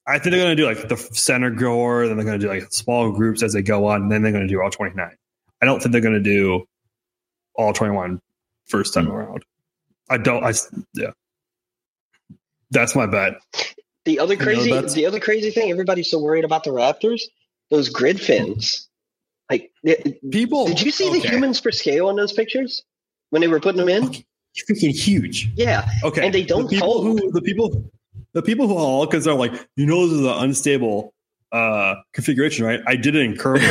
[0.07, 2.51] I think they're going to do like the center grower, then they're going to do
[2.51, 5.09] like small groups as they go on, and then they're going to do all 29.
[5.61, 6.65] I don't think they're going to do
[7.55, 8.19] all 21
[8.65, 9.11] first time Hmm.
[9.11, 9.45] around.
[10.09, 10.43] I don't.
[10.43, 10.53] I
[10.95, 11.11] yeah.
[12.71, 13.35] That's my bet.
[14.05, 17.21] The other know, crazy, that's- the other crazy thing, everybody's so worried about the Raptors.
[17.69, 18.89] Those grid fins.
[19.49, 19.71] Like,
[20.31, 22.83] People, did you see the humans per scale on those pictures
[23.29, 24.05] when they were putting them in?
[24.05, 24.25] Okay.
[24.69, 25.49] Freaking huge?
[25.55, 27.19] Yeah, Okay, And they don't The people fold.
[27.19, 27.91] who the people,
[28.33, 31.13] the people who all because they're like, you know, this is an unstable
[31.51, 32.79] uh configuration, right?
[32.87, 33.61] I did it in Kerbal.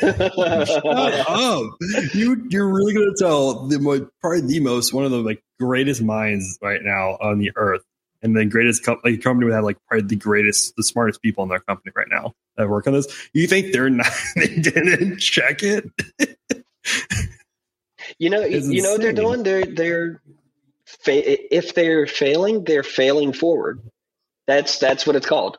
[0.66, 2.14] Shut up.
[2.14, 6.00] You you're really gonna tell the mo- probably the most one of the like greatest
[6.02, 7.82] minds right now on the earth,
[8.22, 11.42] and the greatest co- like company would have like probably the greatest, the smartest people
[11.44, 13.06] in their company right now that work on this.
[13.34, 14.06] You think they're not?
[14.36, 15.84] They didn't check it.
[18.18, 19.42] You know, It's you know what they're doing.
[19.42, 20.22] They're they're
[20.86, 23.80] fa- if they're failing, they're failing forward.
[24.46, 25.58] That's that's what it's called,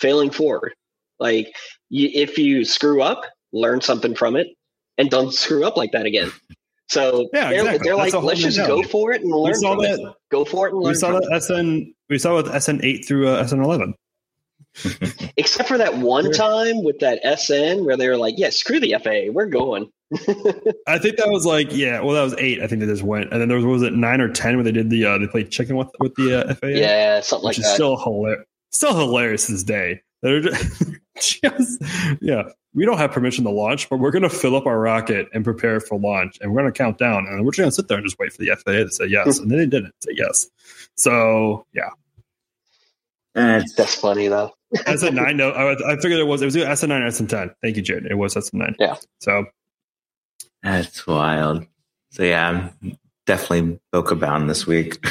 [0.00, 0.74] failing forward.
[1.20, 1.54] Like
[1.90, 4.48] you, if you screw up, learn something from it,
[4.98, 6.32] and don't screw up like that again.
[6.88, 7.88] So Yeah, they're, exactly.
[7.88, 10.00] they're like, let's just go for it and We learn saw from it.
[10.30, 10.90] Go for it and learn.
[10.90, 11.94] We saw from that SN.
[12.10, 13.94] We saw with SN eight through uh, SN eleven.
[15.36, 18.94] Except for that one time with that SN where they were like, yeah, screw the
[19.02, 19.90] FAA, we're going.
[20.86, 22.00] I think that was like yeah.
[22.00, 22.60] Well, that was eight.
[22.60, 24.64] I think they just went, and then there was was it nine or ten where
[24.64, 26.66] they did the uh, they played chicken with with the uh, FAA.
[26.66, 28.44] Yeah, something like which is still hilarious.
[28.72, 30.02] Still hilarious to this day.
[30.20, 30.82] They're just,
[31.42, 31.82] just-
[32.20, 32.42] yeah.
[32.74, 35.44] We don't have permission to launch, but we're going to fill up our rocket and
[35.44, 37.88] prepare for launch, and we're going to count down, and we're just going to sit
[37.88, 40.12] there and just wait for the FAA to say yes, and then they didn't say
[40.14, 40.46] yes.
[40.94, 41.90] So yeah,
[43.34, 44.52] And That's funny though.
[44.86, 45.36] SN nine.
[45.36, 47.50] No, I, I figured it was it was either SN nine or SN ten.
[47.62, 48.06] Thank you, Jared.
[48.06, 48.76] It was SN nine.
[48.78, 48.96] Yeah.
[49.20, 49.44] So
[50.62, 51.66] that's wild.
[52.12, 52.48] So yeah,
[52.82, 55.04] I'm definitely Boca bound this week.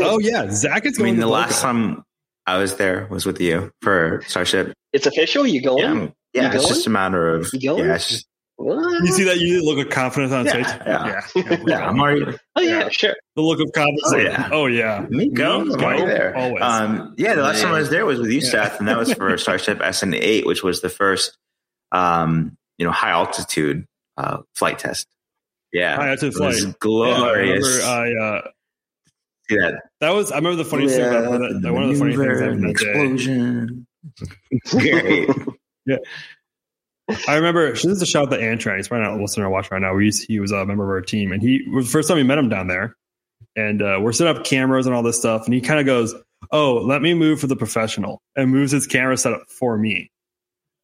[0.00, 1.12] oh yeah, Zach is I going.
[1.12, 2.02] mean, the to last time
[2.46, 4.72] I was there was with you for Starship.
[4.92, 5.46] It's official.
[5.46, 5.80] You going?
[5.82, 6.68] Yeah, yeah, You it's going?
[6.68, 7.84] just a matter of You going?
[7.84, 8.35] yeah, it's just What?
[8.58, 11.32] You see that you look of confidence on his Yeah, face.
[11.36, 11.42] yeah.
[11.50, 11.88] yeah, yeah.
[11.88, 12.88] I'm already Oh yeah, Yeah.
[12.90, 13.14] sure.
[13.34, 14.02] The look of confidence.
[14.12, 14.48] Oh, yeah.
[14.52, 15.06] Oh yeah.
[15.10, 15.64] me go.
[15.64, 16.34] Me I'm there.
[16.36, 16.62] Always.
[16.62, 18.48] Um, yeah, the last time I was there was with you, Yeah.
[18.50, 21.36] Seth, and that was for Starship SN eight, which was the first,
[21.92, 25.06] um, you know, high altitude uh, flight test.
[25.72, 26.78] Yeah, High altitude it was flight.
[26.80, 27.78] glorious.
[27.80, 28.42] Yeah, I remember I uh,
[29.50, 31.96] See that that was I remember the funniest thing about that, that one of the
[31.96, 32.90] funny things happened that day.
[32.90, 33.86] explosion.
[34.70, 35.28] Great.
[37.28, 38.76] I remember this is a shout out to Antran.
[38.76, 39.96] He's probably not listening or watching right now.
[39.96, 42.24] He's, he was a member of our team, and he was the first time we
[42.24, 42.96] met him down there.
[43.54, 46.14] And uh, we're setting up cameras and all this stuff, and he kind of goes,
[46.50, 50.10] "Oh, let me move for the professional," and moves his camera setup for me.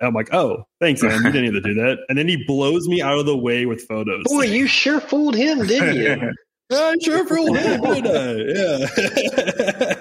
[0.01, 1.23] And I'm like, "Oh, thanks, man.
[1.23, 3.67] You didn't need to do that." And then he blows me out of the way
[3.67, 4.25] with photos.
[4.25, 6.33] Boy, you sure fooled him, didn't you?
[6.73, 9.77] I sure fooled it, didn't I?
[9.77, 9.89] Yeah.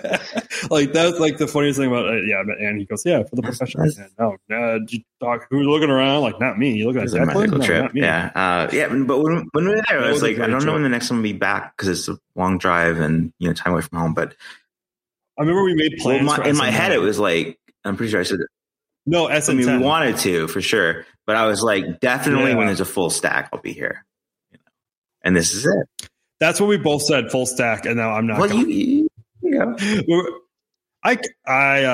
[0.72, 2.24] like that's like the funniest thing about it.
[2.28, 5.68] Yeah, and he goes, "Yeah, for the That's- professionals." that's- No, uh, you talk, who's
[5.68, 6.22] looking around?
[6.22, 6.72] Like, not me.
[6.74, 7.50] You looking It at was a Zeppelin?
[7.52, 7.82] No, trip.
[7.84, 8.02] not me.
[8.02, 8.88] Yeah, uh, yeah.
[8.88, 10.74] But when, when we were there, That I was was like, I don't know trip.
[10.74, 13.54] when the next one will be back because it's a long drive and you know
[13.54, 14.14] time away from home.
[14.14, 14.34] But
[15.38, 16.38] I remember we made well, plans.
[16.40, 18.40] my, in my head, it was like I'm pretty sure I said.
[19.06, 19.56] no I SN10.
[19.66, 22.58] mean, we wanted to for sure, but I was like, definitely Yeah.
[22.58, 24.06] when there's a full stack, I'll be here.
[24.52, 24.72] You know?
[25.24, 26.08] And this is it.
[26.40, 28.40] That's what we both said, full stack, and now I'm not.
[28.40, 28.70] Well, going.
[28.70, 29.10] you, you,
[29.44, 29.76] you know.
[31.06, 31.92] We're- I I, uh,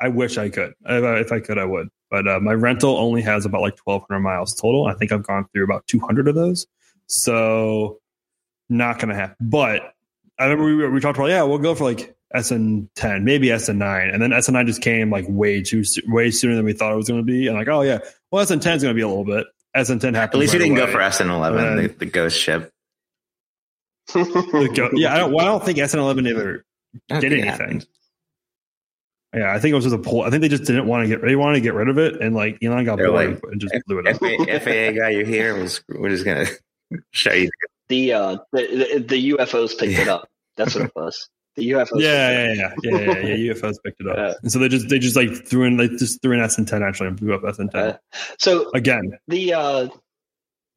[0.00, 0.74] I I wish I could.
[0.84, 1.88] If I, if I could, I would.
[2.10, 4.86] But uh, my rental only has about like 1,200 miles total.
[4.86, 6.66] I think I've gone through about 200 of those.
[7.08, 7.98] So
[8.68, 9.36] not gonna happen.
[9.40, 9.92] But
[10.38, 14.22] I remember we, we talked about yeah, we'll go for like SN10, maybe SN9, and
[14.22, 17.08] then SN9 just came like way too soo- way sooner than we thought it was
[17.08, 17.46] going to be.
[17.48, 17.98] And like oh yeah,
[18.30, 19.46] well SN10 is going to be a little bit.
[19.76, 20.34] SN10 happened.
[20.34, 22.72] At least you right didn't go for SN11, the, the ghost ship.
[24.14, 25.32] The go- yeah, I don't.
[25.32, 26.64] Well, I don't think SN11 ever
[27.20, 27.44] did anything.
[27.44, 27.86] happened.
[29.34, 30.22] Yeah, I think it was just a pull.
[30.22, 31.20] I think they just didn't want to get.
[31.22, 33.60] They wanted to get rid of it, and like Elon got They're bored like, and
[33.60, 34.16] just blew it up.
[34.18, 35.54] FAA, FAA guy, you're here.
[35.88, 36.46] We're just- gonna
[37.10, 37.50] show you.
[37.88, 40.28] the, uh, the the the UFOs picked it up.
[40.56, 41.28] That's what it was.
[41.56, 42.00] The UFOs.
[42.00, 43.52] Yeah, yeah, yeah, yeah, yeah, yeah.
[43.54, 44.34] UFOs picked it up, Yeah.
[44.42, 47.08] and so they just they just like threw in they just threw in SN10 actually
[47.08, 47.96] and blew up SN10 Uh,
[48.38, 49.18] So again.
[49.28, 49.88] the uh,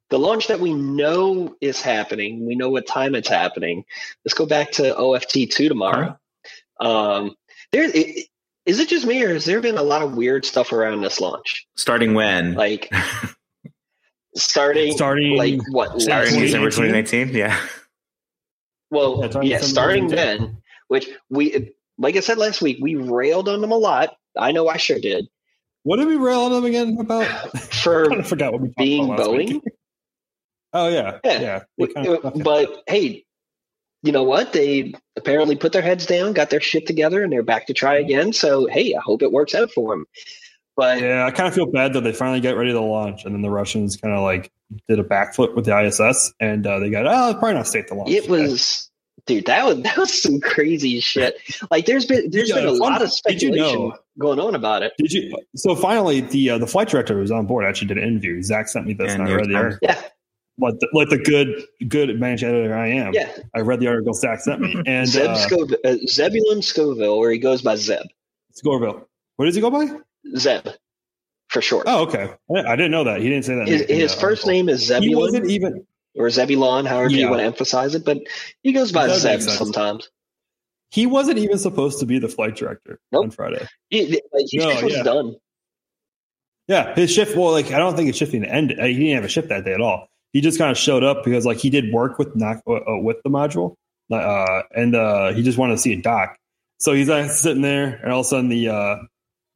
[0.09, 2.45] the launch that we know is happening.
[2.47, 3.83] We know what time it's happening.
[4.25, 6.17] Let's go back to OFT two tomorrow.
[6.79, 7.35] Um,
[7.71, 8.23] there i-
[8.69, 11.19] is it just me or has there been a lot of weird stuff around this
[11.19, 11.67] launch?
[11.75, 12.53] Starting when?
[12.53, 12.91] Like
[14.35, 15.99] starting, Starting like what?
[16.01, 16.41] Starting last?
[16.41, 17.29] December 2019?
[17.35, 17.59] Yeah.
[18.91, 20.15] Well, Yeah, yeah, starting December starting 2018.
[20.47, 20.57] then,
[20.87, 24.15] which we, like I said last week, we railed on them a lot.
[24.37, 25.27] I know I sure did
[25.83, 27.23] What did we rail on them again about?
[27.55, 29.47] I for kind of forgot what we talked being about Boeing.
[29.53, 29.63] week.
[30.73, 31.39] Oh yeah, Yeah.
[31.77, 31.85] yeah.
[31.87, 33.25] kind of- but hey,
[34.03, 34.53] you know what?
[34.53, 37.95] They apparently put their heads down, got their shit together, and they're back to try
[37.95, 38.33] again.
[38.33, 40.05] So hey, I hope it works out for them.
[40.75, 43.33] But Yeah, I kind of feel bad that they finally got ready to launch, and
[43.35, 44.51] then the Russians kind of like
[44.87, 47.95] did a backflip with the ISS, and uh, they got oh, probably not safe to
[47.95, 48.09] launch.
[48.11, 48.89] it was,
[49.25, 51.35] dude, that was that was some crazy shit.
[51.69, 54.39] Like there's been there's Yeah, been a fun- lot of did you speculation know- going
[54.39, 54.93] on about it.
[54.97, 55.37] Did you?
[55.55, 58.41] So finally, the uh, the flight director who was on board actually did an interview.
[58.43, 59.79] Zach sent me this, Yeah, and I read the article.
[59.81, 60.01] Yeah,
[60.59, 63.13] Like the, like the good good managed editor I am.
[63.13, 63.31] yeah.
[63.55, 67.31] I read the article Zach sent me, and Zeb uh, Scoville, uh, Zebulon Scoville, or
[67.31, 68.03] he goes by Zeb.
[68.61, 69.05] Scoreville.
[69.37, 69.87] What does he go by?
[70.37, 70.67] Zeb,
[71.47, 71.85] for short.
[71.87, 72.33] Oh, okay.
[72.55, 73.21] I, I didn't know that.
[73.21, 73.67] He didn't say that.
[73.67, 74.51] his his first article.
[74.51, 75.85] name is He Zebulon wasn't even.
[76.15, 77.25] or Zebulon, however Yeah.
[77.25, 78.17] you want to emphasize it, but
[78.63, 80.09] he goes by Zeb sometimes.
[80.91, 83.25] He wasn't even supposed to be the flight director Nope.
[83.25, 83.65] on Friday.
[83.89, 85.03] He, like, his No, shift was yeah.
[85.03, 85.35] done.
[86.67, 87.35] Yeah, his shift.
[87.37, 88.77] Well, like I don't think his shifting ended.
[88.79, 90.07] He didn't have a shift that day at all.
[90.33, 92.97] He just kind of showed up because like he did work with knock uh, uh,
[92.97, 93.75] with the module,
[94.11, 96.35] uh, and uh, he just wanted to see a doc.
[96.77, 98.97] So he's like sitting there, and all of a sudden the uh,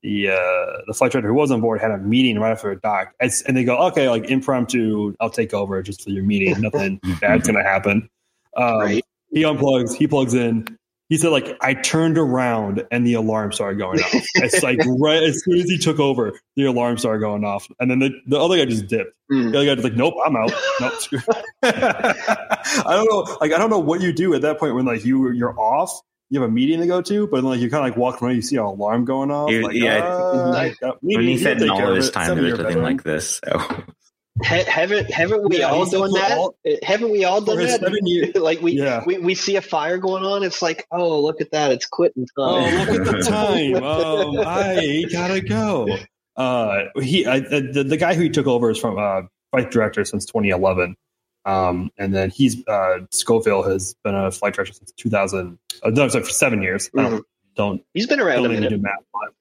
[0.02, 2.80] the uh, the flight director who was on board had a meeting right after a
[2.80, 6.60] doc, and, and they go, okay, like impromptu, I'll take over just for your meeting.
[6.60, 8.10] Nothing bad's gonna happen.
[8.58, 9.06] Um, Right.
[9.32, 9.96] He unplugs.
[9.96, 10.68] He plugs in.
[11.10, 14.14] He said, like, I turned around and the alarm started going off.
[14.36, 17.68] It's like right as soon as he took over, the alarm started going off.
[17.80, 19.14] And then the, the other guy just dipped.
[19.32, 19.52] Mm.
[19.52, 20.52] The other guy was like, Nope, I'm out.
[20.80, 20.94] Nope.
[20.94, 21.20] screw-
[21.64, 23.38] I don't know.
[23.42, 25.92] Like, I don't know what you do at that point when like you you're off.
[26.30, 28.36] You have a meeting to go to, but like you kind of like walk around,
[28.36, 29.52] you see an alarm going off.
[29.52, 29.98] You- like, yeah.
[30.00, 30.56] uh, Mhm.
[30.56, 32.14] I got When he you'll said take in care all of his it.
[32.14, 33.40] time, Send there me was your nothing like this.
[33.46, 33.84] So
[34.44, 36.38] Ha- haven't haven't we Yeah, all done that?
[36.38, 38.32] all- haven't we all done that?
[38.42, 39.04] like we, Yeah.
[39.06, 40.42] we we see a fire going on.
[40.44, 41.72] It's like, oh, look at that!
[41.72, 43.76] It's quitting Oh, look at the time.
[43.84, 45.88] Um, I gotta go.
[46.36, 49.22] Uh, he, I, the, the guy who he took over is from uh,
[49.52, 50.96] flight director since 2011,
[51.46, 55.60] um, and then he's uh, Scoville has been a flight director since 2000.
[55.84, 56.90] Uh, no, sorry, for seven years.
[56.98, 57.26] I don't,
[57.56, 58.78] don't He's been around don't even minute.
[58.78, 58.94] do math.
[59.14, 59.34] but-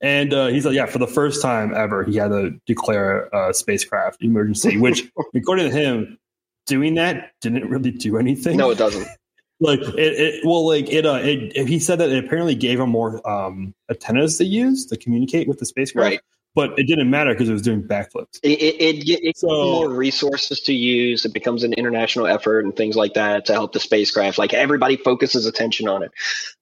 [0.00, 3.52] And uh, he's like, yeah, for the first time ever, he had to declare a
[3.52, 6.18] spacecraft emergency, which, according to him,
[6.66, 9.06] doing that didn't really do anything No, it doesn't.
[9.60, 12.88] like it, it well like it uh it, he said that it apparently gave him
[12.88, 16.20] more um antennas to use to communicate with the spacecraft Right.
[16.54, 19.88] But it didn't matter because it was doing backflips It it, it, it So- more
[19.88, 21.24] resources to use.
[21.24, 24.36] It becomes an international effort and things like that to help the spacecraft.
[24.38, 26.10] Like everybody focuses attention on it.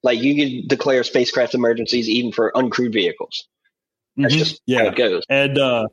[0.03, 3.49] Like you could declare spacecraft emergencies even for uncrewed vehicles.
[4.17, 4.39] That's Mhm.
[4.39, 5.23] just how yeah it goes.
[5.31, 5.87] and uh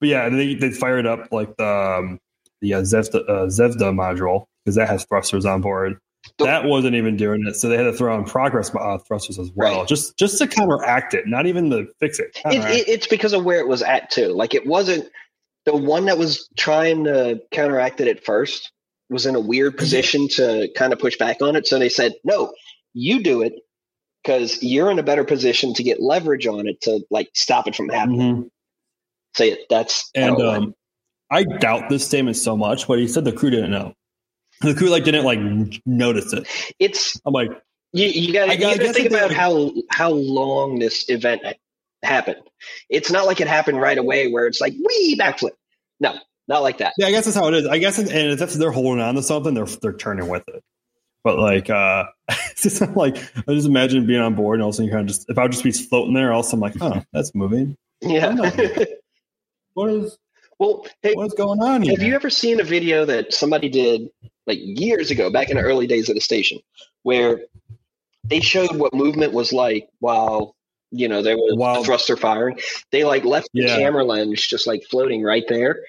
[0.00, 2.20] but yeah they they fired up like the um,
[2.60, 5.98] the uh, Zvezda, uh, Zvezda module because that has thrusters on board
[6.38, 9.50] that wasn't even doing it so they had to throw in progress uh, thrusters as
[9.54, 9.88] well Right.
[9.88, 13.44] just just to counteract it not even to fix it, It, it, it's because of
[13.44, 14.28] where it was at too.
[14.28, 15.08] Like it wasn't
[15.66, 18.72] the one that was trying to counteract it at first
[19.10, 21.66] was in a weird position to kind of push back on it.
[21.66, 22.52] So they said, "No,
[22.94, 23.54] you do it
[24.22, 27.74] because you're in a better position to get leverage on it to like stop it
[27.74, 28.50] from happening." Mhm.
[29.36, 29.60] Say it.
[29.68, 30.74] That's And um,
[31.30, 33.94] I doubt this statement so much, but he said the crew didn't know.
[34.60, 35.38] The crew like didn't like
[35.86, 36.46] notice it.
[36.78, 37.50] it's I'm like,
[37.92, 41.42] you, you got I to I guess think about would- how how long this event
[42.02, 42.42] happened.
[42.88, 45.52] It's not like it happened right away where it's like we backflip.
[46.00, 46.16] No,
[46.48, 46.94] not like that.
[46.98, 47.66] yeah, I guess that's how it is.
[47.66, 50.62] I guess, it, and if they're holding on to something, they're they're turning with it.
[51.24, 54.74] But like, uh, it's just like I just imagine being on board and all of
[54.74, 56.46] a sudden you kind of just if I would just be floating there, all of
[56.46, 57.76] a sudden I'm like, oh, that's moving.
[58.00, 58.34] Yeah.
[59.74, 60.18] What is
[60.58, 61.92] well, hey, what's going on here?
[61.96, 64.08] Have you ever seen a video that somebody did
[64.48, 66.58] like years ago, back in the early days of the station,
[67.02, 67.42] where
[68.24, 70.56] they showed what movement was like while
[70.90, 72.58] you know there was a thruster firing?
[72.90, 73.76] They like left the Yeah.
[73.76, 75.84] camera lens just like floating right there,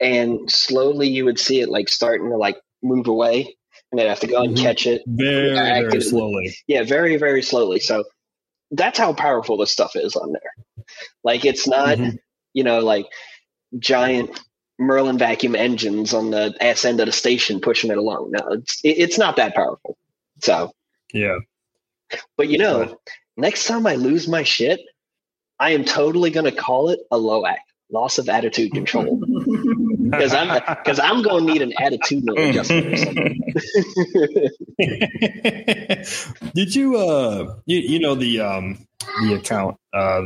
[0.00, 3.56] and slowly you would see it like starting to like move away,
[3.92, 4.62] and they'd have to go and Mhm.
[4.62, 5.02] catch it.
[5.06, 5.54] very
[5.84, 6.56] very slowly?
[6.66, 7.78] Yeah, very very slowly.
[7.78, 8.04] So
[8.70, 10.86] that's how powerful this stuff is on there.
[11.22, 12.18] Like it's not Mhm.
[12.54, 13.06] you know like
[13.78, 14.40] giant
[14.78, 18.30] Merlin vacuum engines on the ass end of the station pushing it along.
[18.32, 19.96] No, it's it's not that powerful.
[20.40, 20.72] So,
[21.12, 21.38] Yeah.
[22.36, 22.98] but you know,
[23.36, 24.80] next time I lose my shit,
[25.58, 29.20] I am totally going to call it a low act, loss of attitude control,
[30.10, 32.94] because I'm because I'm going to need an attitudinal adjustment.
[36.54, 38.86] Did you uh you, you know the um
[39.22, 40.22] the account uh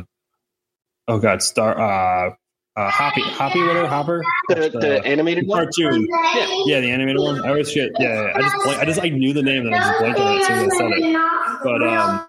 [1.08, 2.34] oh god star uh
[2.76, 5.58] uh Hoppy Hoppy whatever Hopper the, the animated one.
[5.64, 6.62] cartoon Yeah.
[6.66, 9.12] yeah the animated one I always shit yeah, yeah I just blank, I just like
[9.12, 11.60] knew the name and I just blanked on it as soon as I said it
[11.62, 12.26] but um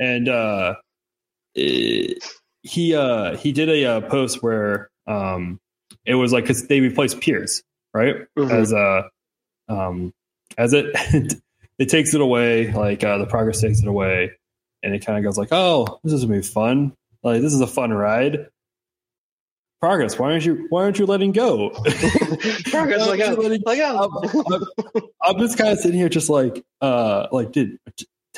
[0.00, 0.74] and uh
[1.56, 2.14] eh,
[2.62, 5.58] he uh he did a uh, post where um
[6.04, 7.62] it was like because they replaced Pirs
[7.94, 8.50] right Mhm.
[8.50, 9.02] as uh
[9.68, 10.12] um
[10.58, 10.86] as it
[11.78, 14.32] it takes it away, like uh, the progress takes it away,
[14.82, 16.92] and it kind of goes like, "Oh, this is gonna be fun.
[17.22, 18.48] Like this is a fun ride."
[19.82, 20.16] Progress.
[20.16, 20.66] Why aren't you?
[20.70, 21.70] Why aren't you letting go?
[22.70, 23.80] Progress, like out, letting- like.
[23.80, 23.96] I'm,
[24.52, 24.64] I'm-
[25.20, 27.78] I'm just kind of sitting here, just like, uh, like, did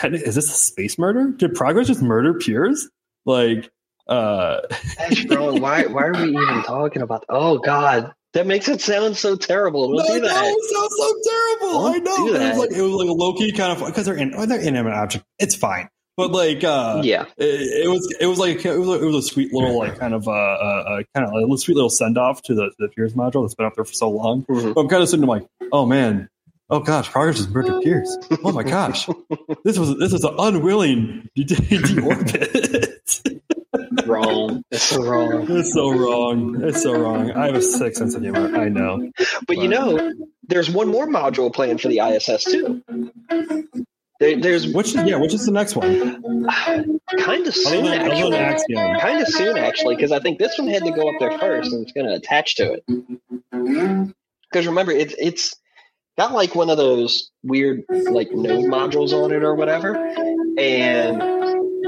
[0.03, 1.33] is this a space murder?
[1.37, 2.89] Did Progress just murder Pirs?
[3.27, 3.71] Like,
[4.09, 4.61] uh,
[4.99, 7.27] Gosh, bro, why why are we even talking about?
[7.29, 9.97] Oh God, that makes it sound so terrible.
[9.97, 10.45] Don't no, do no, that.
[10.47, 11.83] it sounds so terrible.
[11.83, 12.27] Don't I know.
[12.27, 14.61] It was like it was like a low key kind of because they're in they're
[14.61, 15.25] inanimate object.
[15.39, 19.03] It's fine, but like, uh, yeah, it, it was it was like it was a,
[19.03, 21.59] it was a sweet little like kind of uh, uh, uh kind of like a
[21.59, 24.11] sweet little send off to the, the Pirs module that's been up there for so
[24.11, 24.45] long.
[24.45, 24.75] Mhm.
[24.77, 26.29] I'm kind of sitting there like, oh man,
[26.71, 28.17] oh gosh, Progress just murdered Pirs.
[28.45, 29.07] Oh my gosh,
[29.65, 32.91] this was this was an unwilling de- de- deorbit.
[34.07, 34.63] wrong.
[34.71, 35.47] It's so wrong.
[35.51, 36.63] it's so wrong.
[36.63, 37.33] It's so wrong.
[37.33, 38.57] I have a sick sense of humor.
[38.57, 39.11] I know.
[39.47, 40.13] But you know,
[40.47, 42.83] there's one more module planned for the ISS too.
[44.21, 46.47] There, there's Which yeah, which is the next one?
[47.19, 48.77] kind of soon, than, actually.
[49.01, 51.73] Kind of soon, actually, because I think this one had to go up there first,
[51.73, 52.85] and it's going to attach to it.
[54.51, 55.57] Because remember, it's it's
[56.17, 59.97] got like one of those weird like node modules on it or whatever,
[60.59, 61.21] and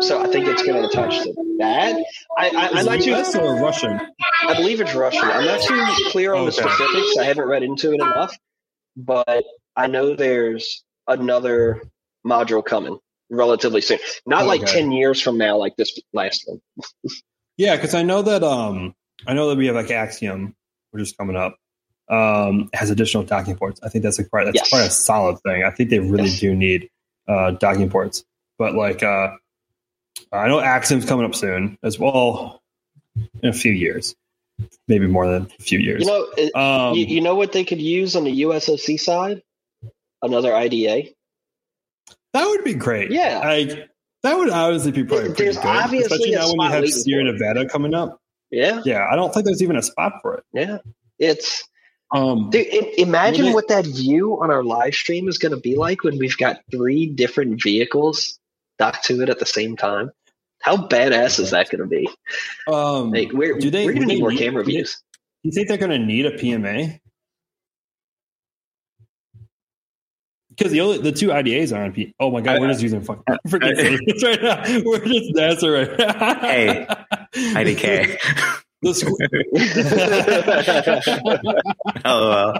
[0.02, 2.04] so I think it's going to attach to that.
[2.36, 3.14] I, I, I'm not too.
[3.14, 4.00] US or Russian?
[4.48, 5.22] I believe it's Russian.
[5.22, 7.16] I'm not too clear on the specifics.
[7.18, 8.36] I haven't read into it enough,
[8.96, 9.44] but
[9.76, 11.82] I know there's another
[12.26, 12.98] module coming
[13.30, 13.98] relatively soon.
[14.26, 14.80] Not like Okay.
[14.80, 16.60] 10 years from now, like this last one.
[17.58, 18.94] Yeah, because I know that um
[19.26, 20.54] I know that we have like Axiom,
[20.90, 21.56] which is coming up.
[22.08, 23.80] Um, has additional docking ports.
[23.82, 24.68] I think that's a quite that's Yes.
[24.68, 25.64] quite a solid thing.
[25.64, 26.40] I think they really Yes.
[26.40, 26.90] do need
[27.26, 28.24] uh, docking ports.
[28.58, 29.30] But like uh,
[30.30, 32.62] I know Axiom's coming up soon as well
[33.42, 34.14] in a few years,
[34.86, 36.04] maybe more than a few years.
[36.04, 36.08] You
[36.54, 39.42] know, um, you, you know what they could use on the USOS side?
[40.20, 41.08] Another IDA.
[42.36, 43.10] That would be great.
[43.10, 43.40] Yeah.
[43.40, 43.88] like
[44.22, 47.24] that would obviously be probably pretty There's good, obviously especially now when you have Sierra.
[47.24, 48.18] Nevada coming up.
[48.50, 50.44] Yeah, Yeah, I don't think there's even a spot for it.
[50.52, 50.78] yeah.
[51.18, 51.64] It's
[52.14, 55.76] Um, dude, i imagine what that view on our live stream is going to be
[55.76, 58.38] like when we've got three different vehicles
[58.78, 60.10] docked to it at the same time.
[60.60, 62.08] How badass is that going to be?
[62.72, 65.00] um, Like, we're, Do they- we're going to do need more need- camera views.
[65.42, 66.98] Do you think they're going to need a PMA?
[70.56, 72.14] Because the only the two IDAs are on P.
[72.18, 74.62] Oh my god, we're just using fucking freaking physics right now.
[74.84, 76.40] We're just NASA right now.
[76.40, 76.86] Hey,
[77.34, 78.18] IDK.
[78.82, 79.12] The squ-
[82.04, 82.52] oh, well.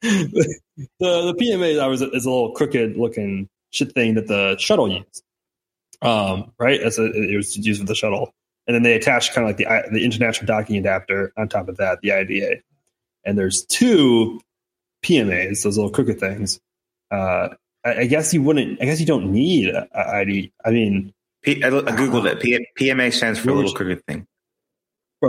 [0.00, 0.52] the
[0.98, 5.22] the PMA I was is a little crooked looking shit thing that the shuttle used.
[6.02, 8.34] Um, right, as a, it was used with the shuttle,
[8.66, 11.78] and then they attached kind of like the the international docking adapter on top of
[11.78, 12.56] that, the IDA.
[13.24, 14.40] And there's two
[15.02, 16.60] PMAs, those little crooked things.
[17.10, 17.48] Uh,
[17.84, 18.80] I, I guess you wouldn't.
[18.82, 20.52] I guess you don't need a, a ID.
[20.64, 22.40] I mean, P- I, I googled it.
[22.40, 23.58] P- PMA stands for Really?
[23.64, 24.26] little crooked thing.
[25.22, 25.26] a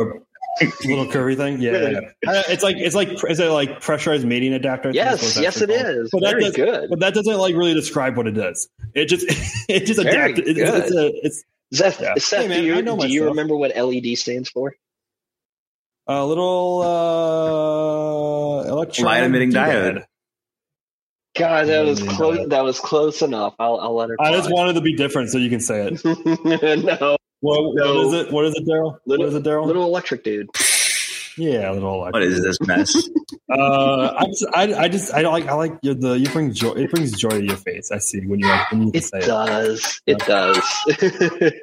[0.86, 1.62] little curvy thing.
[1.62, 1.92] Yeah, Really?
[1.94, 2.32] yeah.
[2.32, 4.90] Uh, it's like it's like is it like pressurized mating adapter?
[4.90, 5.96] I think that's what yes, it's yes, it called.
[6.06, 6.10] is.
[6.12, 6.90] But that Very does- good.
[6.90, 8.68] But that doesn't like really describe what it does.
[8.96, 9.26] It just
[9.70, 10.32] it just Very.
[10.34, 10.96] It's, it's, good.
[11.14, 12.16] a, it's Seth, Yeah.
[12.18, 14.74] Seth Hey, man, do I you, know my do you remember what LED stands for?
[16.10, 19.68] a little uh, electron Light emitting doobad.
[19.98, 20.06] diode.
[21.38, 22.48] God, that was close.
[22.50, 23.56] That was close enough.
[23.60, 24.16] I'll, I'll let her.
[24.20, 24.56] I just fly.
[24.56, 26.04] wanted to be different, so you can say it.
[26.84, 27.96] no, What, No.
[27.96, 28.32] what is it?
[28.32, 28.92] What is it, Daryl?
[28.92, 29.66] What Little- is it, Daryl?
[29.66, 30.48] little electric dude.
[31.38, 32.14] yeah, a little electric.
[32.14, 32.96] What is this mess?
[33.50, 36.52] Uh, I just, I, I just, I don't like, I like your, the you bring
[36.52, 36.72] joy.
[36.72, 37.92] It brings joy to your face.
[37.92, 39.26] I see when you like, when you It say it.
[39.26, 40.02] does.
[40.06, 40.58] It does.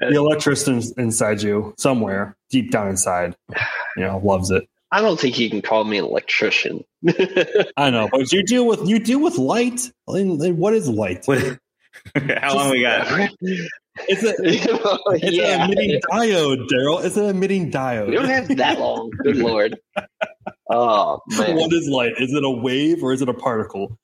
[0.00, 3.34] The electrician inside you, somewhere deep down inside,
[3.96, 4.68] you know, loves it.
[4.94, 6.84] I don't think you can call me an electrician.
[7.76, 9.90] I know, but you deal with you deal with light.
[10.06, 11.26] And, and what is light?
[11.26, 11.58] What-
[12.38, 13.08] How long we got?
[13.40, 17.04] It's a it's an emitting diode, Daryl.
[17.04, 18.06] It's an emitting diode.
[18.06, 19.10] We don't have that long.
[19.24, 19.76] Good lord.
[20.70, 21.56] Oh man.
[21.56, 22.12] What is light?
[22.18, 23.98] Is it a wave or is it a particle?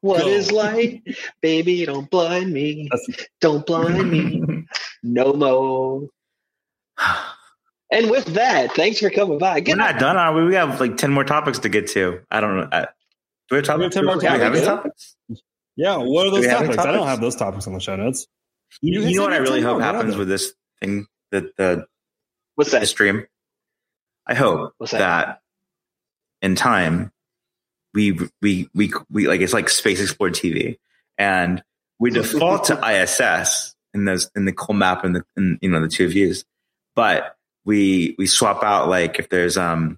[0.00, 0.26] What Go.
[0.26, 1.04] is light?
[1.40, 2.88] Baby, don't blind me.
[2.90, 4.64] That's- Don't blind me.
[5.04, 6.08] No more.
[7.92, 9.54] And with that, thanks for coming by.
[9.54, 10.44] We're Get not done, are we?
[10.44, 12.20] We have like 10 more topics to get to.
[12.30, 12.68] I don't know.
[12.70, 12.86] I, do
[13.50, 13.94] we have topics?
[13.94, 14.66] 10 more Do we have topics.
[14.66, 15.16] topics?
[15.76, 16.84] Yeah, what are those we have any topics?
[16.86, 18.26] I don't have those topics on the show notes.
[18.80, 19.80] You, You you know what I really hope more.
[19.80, 21.86] What are happens with this thing, that the,
[22.54, 22.86] What's the that?
[22.86, 23.26] stream?
[24.26, 24.98] I hope What's that?
[24.98, 25.40] that
[26.42, 27.10] in time
[27.92, 30.78] we we we we like it's like space explored TV,
[31.18, 31.62] and
[31.98, 35.80] we default to ISS in those in the cool map and the in, you know
[35.80, 36.44] the two views,
[36.94, 37.36] but
[37.70, 39.96] we we swap out like if there's um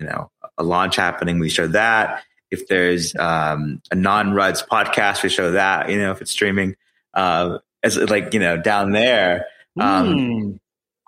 [0.00, 2.24] you know a launch happening, we show that.
[2.50, 5.88] If there's um, a non-Ruds podcast, we show that.
[5.88, 6.74] You know, if it's streaming,
[7.14, 9.46] uh, as like you know down there.
[9.80, 10.50] Um, Hmm.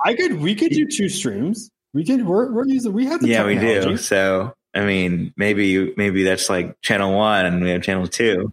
[0.02, 0.40] I could.
[0.40, 1.70] We could do two streams.
[1.92, 2.24] We could.
[2.24, 2.92] We're, we're using.
[2.92, 3.96] We have the yeah, we do.
[3.96, 8.52] So I mean, maybe maybe that's like channel one, and we have channel two.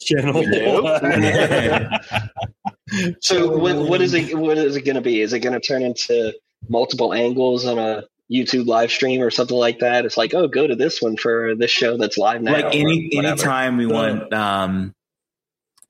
[0.00, 0.42] Channel.
[0.42, 0.84] Nope.
[0.84, 1.90] one.
[3.20, 4.34] So what, what is it?
[4.36, 5.20] What is it going to be?
[5.20, 6.32] Is it going to turn into
[6.68, 10.04] multiple angles on a YouTube live stream or something like that?
[10.04, 12.52] It's like, oh, go to this one for this show that's live now.
[12.52, 14.94] like any anytime we want um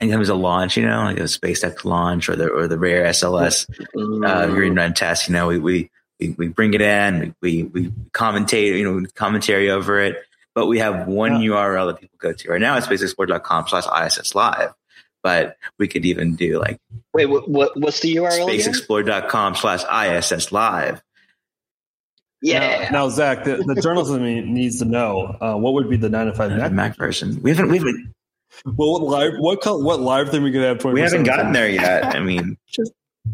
[0.00, 3.04] anytime there's a launch, you know, like a SpaceX launch or the or the rare
[3.06, 4.54] SLS uh, Mm.
[4.54, 5.90] green run test, you know, we we
[6.20, 10.16] we, we bring it in, we we commentate, you know, commentary over it,
[10.54, 11.50] but we have one Yeah.
[11.50, 12.50] URL that people go to.
[12.50, 14.72] Right now, it's spaceexplored.com slash ISS live,
[15.28, 16.78] but we could even do like
[17.12, 17.76] Wait, what, what?
[17.78, 18.44] What's the URL?
[18.44, 18.48] again?
[18.72, 21.02] spaceexplored.com slash ISS live.
[22.40, 22.84] Yeah.
[22.84, 25.96] Now, now, Zach, the, the journalist in me needs to know uh, what would be
[25.96, 26.72] the 9to5Mac.
[26.72, 27.42] Mac version.
[27.42, 28.14] We haven't we haven't
[28.64, 29.32] Well, what live?
[29.38, 30.80] What col- what live thing we could have?
[30.80, 32.14] For we haven't gotten there yet.
[32.16, 32.56] I mean,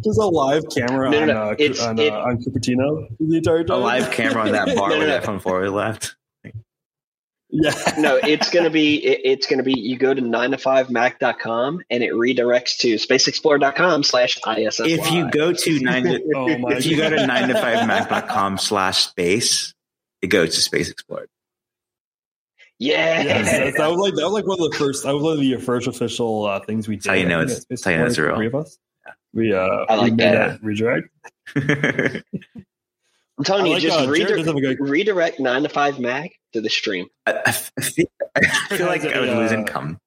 [0.03, 3.37] Just a live camera No, no, on uh, It's- on, it- uh, on Cupertino the
[3.37, 3.79] entire time.
[3.79, 5.13] a live camera on that bar No, no, where no.
[5.13, 6.17] that phone four left.
[7.57, 7.73] Yeah.
[7.99, 12.79] no, it's gonna be it, it's gonna be you go to 9to5mac.com and it redirects
[12.79, 14.81] to spaceexplored.com slash ISS.
[14.81, 19.73] If you go to 9 to, oh if you go to 9to5mac.com slash space,
[20.21, 21.29] it goes to Space Explored.
[22.81, 25.05] yeah, Yes, that was like that was like one of the first.
[25.05, 27.07] That was one of the first official uh, things we did.
[27.09, 28.35] how you know I it's- think that's how you know it's real.
[28.35, 28.79] Three of us.
[29.33, 30.61] We uh, I like we made that.
[30.63, 31.09] redirect.
[31.57, 36.61] I'm telling I you, like, just uh, redir- does have a good- redirect 9to5Mac to
[36.61, 37.07] the stream.
[37.27, 38.41] I, I f- I feel, I
[38.77, 39.99] feel like I would lose Uh, income.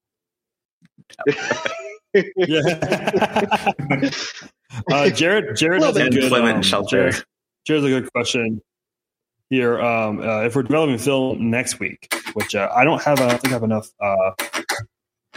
[2.38, 2.62] Yeah.
[4.92, 7.12] uh, Jared, Jared Well, has a good employment um, shelter.
[7.12, 7.24] Jared,
[7.66, 8.62] Jared's a good question
[9.50, 9.80] here.
[9.80, 13.42] Um, uh, if we're developing film next week, which uh, I don't have, I don't
[13.42, 14.32] think I have enough uh,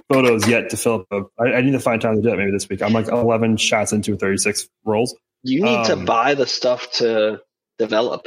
[0.09, 1.31] photos yet to fill up.
[1.39, 2.83] A, I, I need to find time to do that maybe this week.
[2.83, 5.15] I'm like 11 shots into 36 rolls.
[5.43, 7.41] You need to Um, buy the stuff to
[7.79, 8.27] develop.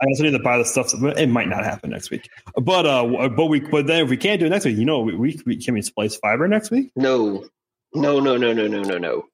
[0.00, 0.92] I also need to buy the stuff.
[1.00, 2.28] but It might not happen next week,
[2.60, 5.00] but uh, but we but then if we can't do it next week, you know,
[5.00, 6.90] we, we, we can we splice fiber next week.
[6.96, 7.44] No,
[7.94, 9.24] no, no, no, no, no, no, no.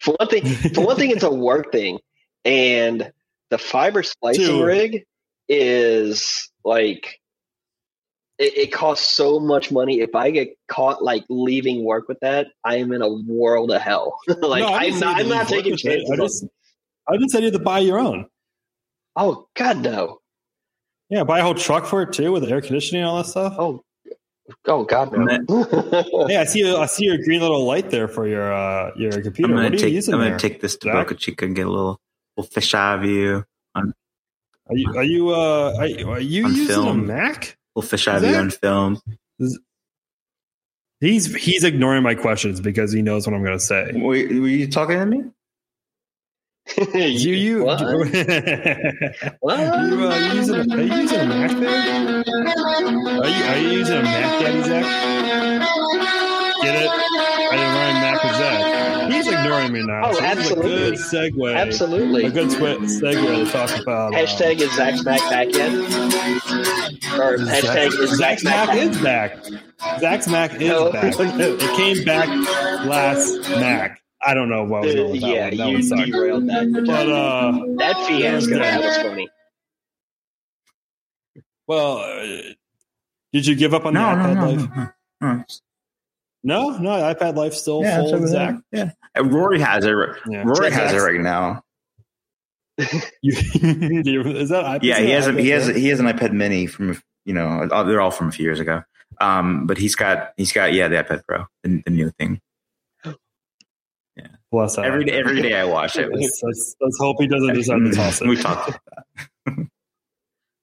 [0.00, 0.44] For one thing,
[0.74, 1.98] for one thing, it's a work thing,
[2.44, 3.12] and
[3.50, 4.64] the fiber splicing Two.
[4.64, 5.04] rig
[5.48, 7.20] is like
[8.38, 10.00] it, it costs so much money.
[10.00, 13.82] If I get caught like leaving work with that, I am in a world of
[13.82, 14.18] hell.
[14.40, 16.06] like No, I'm didn't I'm not taking work with it.
[16.06, 16.10] chances.
[16.10, 16.44] I just
[17.08, 18.26] I just said you to buy your own.
[19.16, 20.18] Oh God, no!
[21.08, 23.26] Yeah, buy a whole truck for it too with the air conditioning and all that
[23.26, 23.54] stuff.
[23.58, 23.82] Oh,
[24.66, 25.64] oh God, no!
[26.28, 29.20] Hey, I see a, I see your green little light there for your uh your
[29.22, 29.52] computer.
[29.52, 30.94] I'm gonna take using I'm gonna take this to Zach?
[30.94, 32.00] Boca Chica and get a little
[32.36, 33.44] little fish eye view,
[33.74, 33.84] Are
[34.70, 37.06] you are you uh are you, are you On using a film.
[37.06, 37.56] Mac?
[37.74, 39.00] little fish eye Is view on film.
[41.00, 43.90] He's he's ignoring my questions because he knows what I'm going to say.
[43.94, 44.16] Were, were
[44.48, 45.22] you talking to me?
[46.92, 47.80] Do you What?
[47.80, 47.86] you,
[49.40, 49.60] What?
[49.60, 52.22] uh, you using a, are you using a Mac there?
[53.20, 54.84] Are you are you using a Mac, Daddy Zach?
[56.62, 56.88] Get it?
[56.90, 59.12] I didn't learn Mac with Zach.
[59.12, 60.00] He's ignoring me now.
[60.04, 61.56] Oh, so this is a good segue.
[61.56, 62.24] Absolutely.
[62.26, 64.14] A good segue to talk about.
[64.14, 65.72] um, Hashtag is Zach's Mac back yet?
[67.18, 69.36] Or hashtag is Zach's Zach's Mac Mac is back.
[70.00, 70.92] Zach's Mac is No.
[70.92, 71.14] back.
[71.18, 72.28] It came back
[72.86, 73.99] last Mac.
[74.22, 75.72] I don't know what was going with that yeah, one.
[75.80, 76.84] That you one derailed that.
[76.86, 79.28] But uh, that fiasco, that was funny.
[81.66, 82.42] well, uh,
[83.32, 84.70] did you give up on No, the no, iPad no, life?
[85.20, 85.44] no, no.
[86.42, 88.62] No, no, iPad life still Yeah, full it's over of there.
[88.74, 88.94] Zach.
[89.16, 89.94] Yeah, Rory has it.
[90.26, 90.42] Yeah.
[90.44, 91.62] Rory has it right now.
[93.22, 94.80] You, is that iPad?
[94.82, 97.82] Yeah, he has a, he has he has an iPad Mini from you know uh,
[97.82, 98.82] they're all from a few years ago.
[99.20, 102.40] Um, but he's got he's got yeah the iPad Pro, the, the new thing.
[104.52, 104.84] Bless that.
[104.84, 106.10] Every day, every day I watch it.
[106.12, 108.28] Let's, let's, let's hope he doesn't decide to toss it.
[108.28, 108.80] we talked about
[109.46, 109.66] that.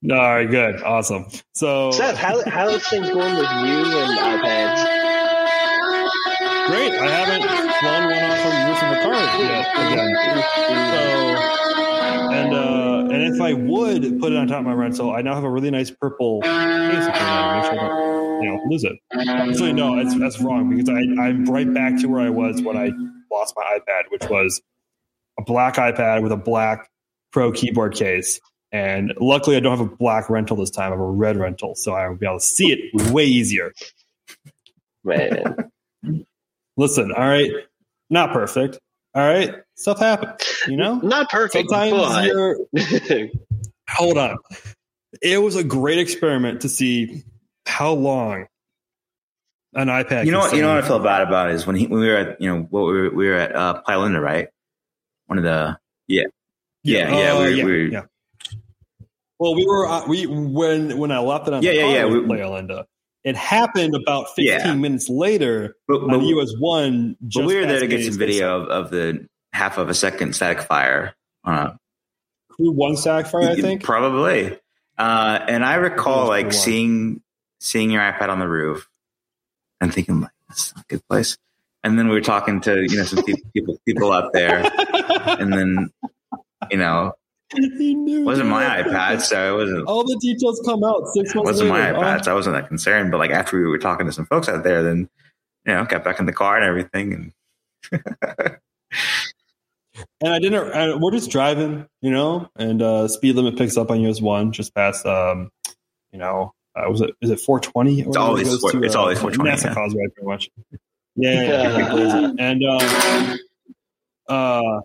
[0.04, 1.26] No, all right, good, awesome.
[1.56, 5.08] So Seth, how how's things going with you and iPads?
[6.68, 6.94] great.
[6.94, 7.42] I haven't
[7.80, 10.12] flown one off from the roof of a car yet again.
[10.94, 11.02] So,
[12.32, 15.34] and uh, and if I would put it on top of my rental, I now
[15.34, 16.52] have a really nice purple case.
[16.52, 18.94] to put it on, Make sure I don't, you know, lose it.
[19.28, 22.78] Actually, no, that's that's wrong because I I'm right back to where I was when
[22.78, 22.92] I
[23.32, 24.62] lost my iPad, which was
[25.40, 26.90] a black iPad with a black
[27.32, 28.40] Pro keyboard case.
[28.72, 30.88] And luckily, I don't have a black rental this time.
[30.88, 33.74] I have a red rental, so I will be able to see it way easier.
[35.04, 35.72] Man.
[36.78, 37.52] Listen, all right,
[38.10, 38.80] not perfect.
[39.16, 40.48] All right, stuff happens.
[40.68, 42.58] You know, Not perfect, sometimes you're.
[43.90, 44.38] Hold on,
[45.22, 47.24] it was a great experiment to see
[47.66, 48.48] how long
[49.74, 50.26] an iPad.
[50.26, 50.56] You know what?
[50.56, 52.50] You know what I feel bad about is when he when we were at you
[52.54, 54.48] know what we were, we were at uh, Playa right?
[55.28, 56.24] One of the yeah
[56.84, 58.02] yeah yeah, Uh, we, yeah, we, yeah.
[59.40, 62.06] Well, we were uh, we when when I left it on Yeah, the yeah, yeah,
[62.06, 62.86] with we- Playa
[63.24, 64.74] It happened about 15 Yeah.
[64.74, 67.18] minutes later But, on but, US one.
[67.22, 70.34] but we were there to get some video of, of the half of a second
[70.34, 71.14] static fire.
[71.44, 71.72] Uh,
[72.50, 73.84] Crew one static fire, I think.
[73.84, 74.58] probably.
[74.98, 76.54] Uh, and I recall like one.
[76.54, 77.22] seeing
[77.60, 78.88] seeing your iPad on the roof
[79.82, 81.38] and thinking like that's not a good place.
[81.84, 84.70] And then we were talking to you know some pe- people people up there,
[85.40, 85.92] and then
[86.72, 87.14] you know
[87.52, 91.48] it wasn't my iPad, so it wasn't All the details come out six it months
[91.48, 93.12] wasn't my iPad, so I wasn't that concerned.
[93.12, 95.10] But like after we were talking to some folks out there, then
[95.66, 97.32] you know got back in the car and everything, and
[100.22, 100.72] and I didn't.
[100.72, 104.52] And we're just driving, you know, and uh, speed limit picks up on US one
[104.52, 105.06] just past.
[105.06, 105.50] Um,
[106.12, 108.02] you know, uh, was it is it 420?
[108.02, 109.74] It's always four- it's always 420, NASA yeah.
[109.74, 110.50] Causeway, pretty much.
[111.16, 112.32] Yeah, yeah, yeah, yeah.
[112.40, 113.40] and um,
[114.28, 114.82] uh,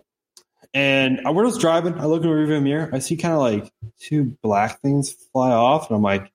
[0.73, 1.99] and I was driving.
[1.99, 2.89] I look in the rearview mirror.
[2.91, 6.31] I see kind of like two black things fly off, and I'm like,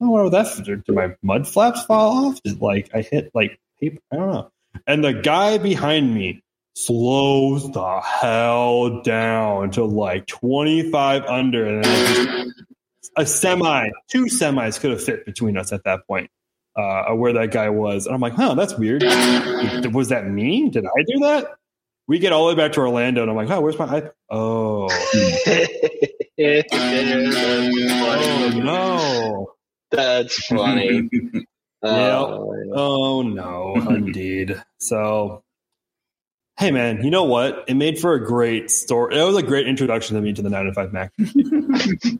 [0.00, 0.64] "Oh, what was that?
[0.64, 2.42] Did my mud flaps fall off?
[2.42, 3.98] Did like I hit like paper?
[4.12, 4.50] I don't know."
[4.86, 6.42] And the guy behind me
[6.74, 12.54] slows the hell down to like 25 under, and then just-
[13.16, 16.30] a semi, two semis could have fit between us at that point.
[16.76, 19.02] Uh, where that guy was, and I'm like, "Huh, that's weird.
[19.92, 20.68] Was that me?
[20.70, 21.56] Did I do that?"
[22.06, 24.12] We get all the way back to Orlando, and I'm like, "Oh, where's my iPad?
[24.30, 24.88] Oh,
[26.72, 29.54] oh no,
[29.90, 31.08] That's funny.
[31.80, 32.18] Yeah.
[32.18, 35.42] Oh, oh no, indeed." So,
[36.58, 37.64] hey, man, you know what?
[37.68, 39.18] It made for a great story.
[39.18, 41.10] It was a great introduction to me to the 9to5Mac.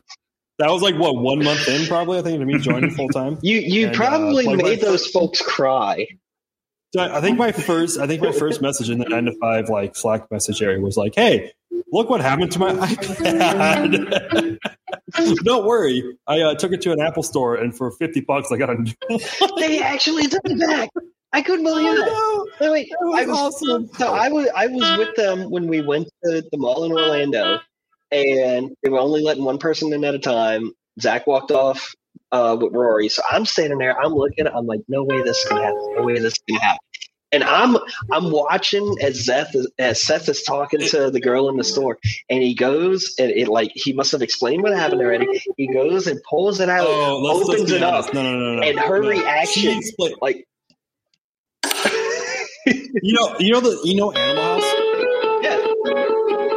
[0.59, 2.19] that was like what one month in, probably.
[2.19, 3.37] I think to me joining full time.
[3.41, 6.07] You you And, uh, probably like made those first- folks cry.
[6.93, 9.33] So I I think my first, I think my first message in the nine to
[9.39, 11.51] five like Slack message area was like, "Hey,
[11.91, 14.57] look what happened to my iPad."
[15.43, 18.57] Don't worry, I uh, took it to an Apple store, and for fifty bucks, I
[18.57, 18.91] got a new.
[19.07, 19.19] one.
[19.59, 20.89] They actually took it back.
[21.31, 22.07] I couldn't believe it.
[22.07, 22.91] Oh, Wait, wait.
[23.01, 23.87] no, I was was awesome.
[23.95, 27.59] so I was I was with them when we went to the mall in Orlando,
[28.11, 30.71] and they were only letting one person in at a time.
[30.99, 31.93] Zach walked off
[32.31, 33.99] uh, with Rory, so I'm standing there.
[33.99, 34.47] I'm looking.
[34.47, 35.95] I'm like, no way this is gonna happen.
[35.97, 36.79] No way this is gonna happen.
[37.31, 37.77] And I'm
[38.11, 41.99] I'm watching as Seth is, as Seth is talking to the girl in the store,
[42.27, 45.27] and he goes and it like he must have explained what happened already.
[45.55, 48.09] He goes and pulls it out, Oh, let's, let's opens it honest.
[48.09, 48.61] up, No, no, no, no.
[48.67, 49.09] and her no.
[49.09, 49.79] reaction-
[50.21, 50.43] like.
[52.65, 54.48] you know, you know the, you know Animal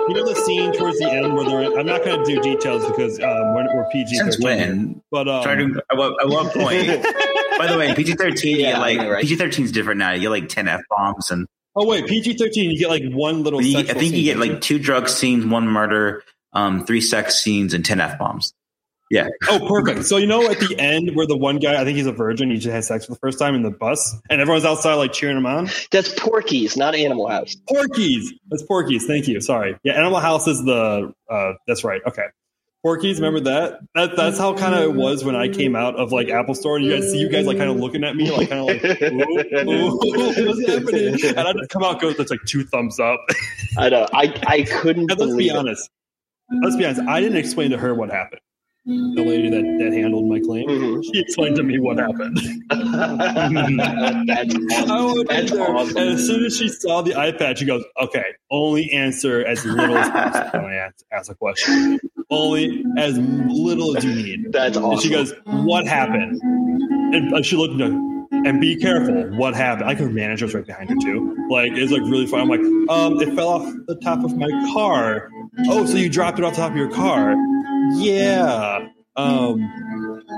[0.08, 1.78] You know the scene towards the end where they're.
[1.78, 4.16] I'm not going to do details because um, we're, we're PG.
[4.16, 5.00] since when?
[5.10, 7.02] But um, Trying to at what, at what point?
[7.58, 9.22] By the way, PG thirteen, Yeah, like right?
[9.22, 10.12] PG thirteen is different now.
[10.12, 11.46] You get like ten f bombs, and
[11.76, 12.70] oh wait, PG thirteen.
[12.70, 13.62] You get like one little.
[13.62, 17.36] you, I sexual think you get like two drug scenes, one murder, um, three sex
[17.36, 18.52] scenes, and ten f bombs.
[19.12, 20.06] Yeah, Oh, perfect.
[20.06, 22.50] So you know at the end where the one guy, I think he's a virgin,
[22.50, 25.12] he just had sex for the first time in the bus, and everyone's outside like
[25.12, 25.68] cheering him on.
[25.90, 27.54] that's Porky's, not Animal House.
[27.68, 28.32] Porky's.
[28.50, 29.04] That's Porky's.
[29.06, 29.40] Thank you.
[29.42, 29.76] Sorry.
[29.84, 31.12] Yeah, Animal House is the.
[31.30, 32.00] Uh, that's right.
[32.06, 32.24] Okay.
[32.82, 33.20] Porky's.
[33.20, 33.80] Remember that?
[33.94, 36.76] That that's how kind of it was when I came out of like Apple Store.
[36.76, 38.66] And you guys see you guys like kind of looking at me like kind of
[38.66, 39.96] like, ooh, ooh,
[40.48, 41.14] what's happening?
[41.36, 43.20] And I just come out go that's like two thumbs up.
[43.78, 44.08] I know.
[44.12, 45.56] I I couldn't And let's be believe it.
[45.58, 45.90] honest.
[46.62, 47.02] Let's be honest.
[47.02, 48.40] I didn't explain to her what happened.
[48.84, 51.04] The lady that, that handled my claim, Mhm.
[51.04, 52.36] she explained to me what happened.
[52.70, 54.54] That's
[54.90, 55.96] I went That's awesome.
[55.96, 59.96] and as soon as she saw the iPad, she goes, "Okay, only answer as little
[59.96, 62.00] as possible when I ask, ask a question.
[62.30, 65.00] Only as little as you need." that's And awesome.
[65.08, 67.96] she goes, "What happened?" And uh, she looked at me,
[68.48, 69.14] and be careful.
[69.36, 69.86] What happened?
[69.86, 71.36] Like her manager's right behind her too.
[71.50, 72.40] Like it's like really fun.
[72.40, 75.28] I'm like, um, it fell off the top of my car.
[75.68, 77.36] Oh, so you dropped it off the top of your car?
[77.96, 78.88] Yeah.
[79.14, 79.60] Um,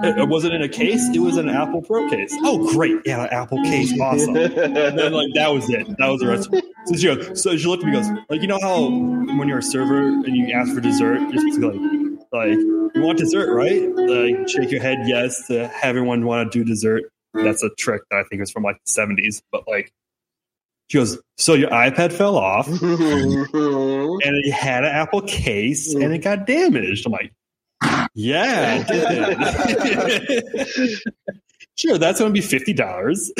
[0.03, 1.09] it, wasn't in a case.
[1.15, 2.35] It was an Apple Pro case.
[2.43, 3.01] Oh, great!
[3.05, 3.99] Yeah, an Apple case.
[4.01, 4.37] Awesome.
[4.37, 5.87] And then like that was it.
[5.99, 6.51] That was the rest.
[6.87, 7.41] So she goes.
[7.41, 7.93] So she looked at me.
[7.93, 11.39] Goes like you know how when you're a server and you ask for dessert, you're
[11.39, 13.95] supposed to go like like you want dessert, right?
[13.95, 17.05] Like shake your head yes to have everyone want to do dessert.
[17.33, 19.43] That's a trick that I think is from like the 70s.
[19.53, 19.93] But like
[20.89, 22.81] she goes, so your iPad fell off and
[23.53, 27.07] it had an Apple case and it got damaged.
[27.07, 27.33] I'm like,
[28.15, 28.85] yeah,
[31.77, 33.33] sure, that's going to be fifty dollars.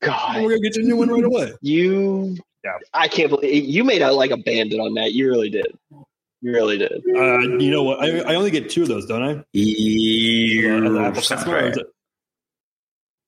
[0.00, 1.52] God, We're to get you a new one right away.
[1.60, 2.36] you.
[2.64, 2.76] Yeah.
[2.94, 5.12] I can't believe you made out like a bandit on that.
[5.12, 5.66] You really did.
[5.90, 7.02] You really did.
[7.16, 8.00] Uh, you know what?
[8.00, 9.44] I, I only get two of those, don't I?
[9.52, 11.78] You As an Apple sounds customer, or right.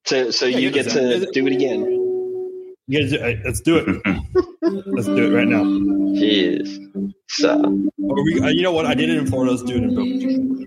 [0.07, 2.04] So so Yeah, you get to do it again.
[2.87, 3.87] You guys, uh, let's do it.
[4.87, 5.63] let's do it right now.
[5.65, 7.15] Jeez.
[7.29, 7.59] So
[8.03, 8.85] Or we, uh, you know what?
[8.87, 9.53] I did it in Florida.
[9.53, 9.95] Let's do it in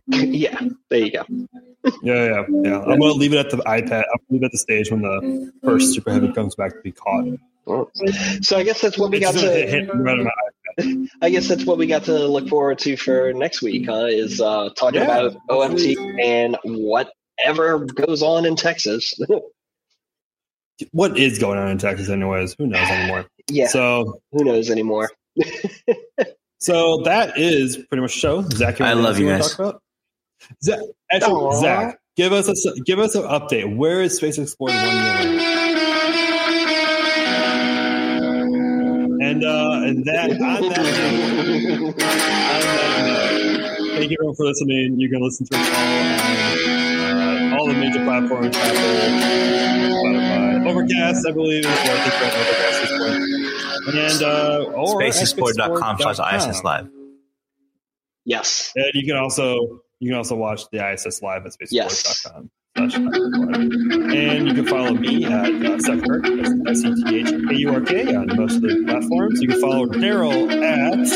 [0.01, 0.25] Boca.
[0.27, 0.59] yeah,
[0.89, 1.23] there you go.
[2.01, 2.79] Yeah, yeah, yeah.
[2.79, 4.03] I'm gonna leave it at the iPad.
[4.11, 6.81] I'm gonna leave it at the stage when the first super heavy comes back to
[6.81, 7.37] be caught.
[8.41, 11.07] So I guess that's what we It's got gonna hit, hit right my.
[11.21, 13.85] I guess that's what we got to look forward to for next week.
[13.87, 14.05] Huh?
[14.05, 15.27] Is uh, talking Yeah.
[15.27, 19.13] about OMT and whatever goes on in Texas.
[20.91, 22.55] What is going on in Texas, anyways?
[22.57, 23.25] Who knows anymore?
[23.49, 25.09] yeah, So, who knows anymore?
[26.59, 28.41] so that is pretty much the show.
[28.49, 29.49] Zach, I love else you wanna guys.
[29.55, 29.81] Talk about?
[30.63, 30.79] Zach,
[31.11, 31.61] actually, Aw.
[31.61, 33.75] Zach, give us a give us an update.
[33.75, 35.39] Where is Space Explorer One?
[39.19, 44.99] And uh, and that on that note, on that note, thank you everyone for listening.
[44.99, 49.66] You can listen to us all on uh, all the major platforms: Apple, Spotify,
[50.67, 51.65] Overcast, I believe.
[51.65, 53.23] Or I think we're on Overcast at this point.
[53.95, 56.89] And uh, or spaceexplored.com slash ISS Live.
[58.25, 58.71] yes.
[58.75, 62.25] And you can also you can also watch the ISS live at Yes.
[62.77, 64.11] spacesports.com.
[64.11, 66.25] And you can follow me at uh, Seth Kirk,
[66.67, 69.41] S E T H A U R K, on most of the platforms.
[69.41, 71.07] You can follow Daryl at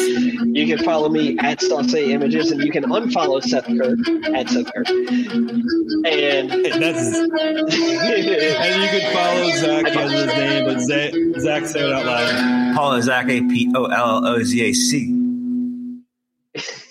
[0.46, 4.00] You can follow me at Stonsay Images, and you can unfollow Seth Kirk
[4.36, 4.88] at Seth Kirk.
[4.90, 6.50] And
[6.82, 9.88] that's and you can follow Zach.
[9.88, 12.76] He has his name, but Zach, Zach say it out loud.
[12.76, 15.18] Paul Zach P O L L O Z A C.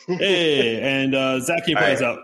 [0.07, 2.03] Hey, and uh, Zach, you All play right.
[2.03, 2.19] us out?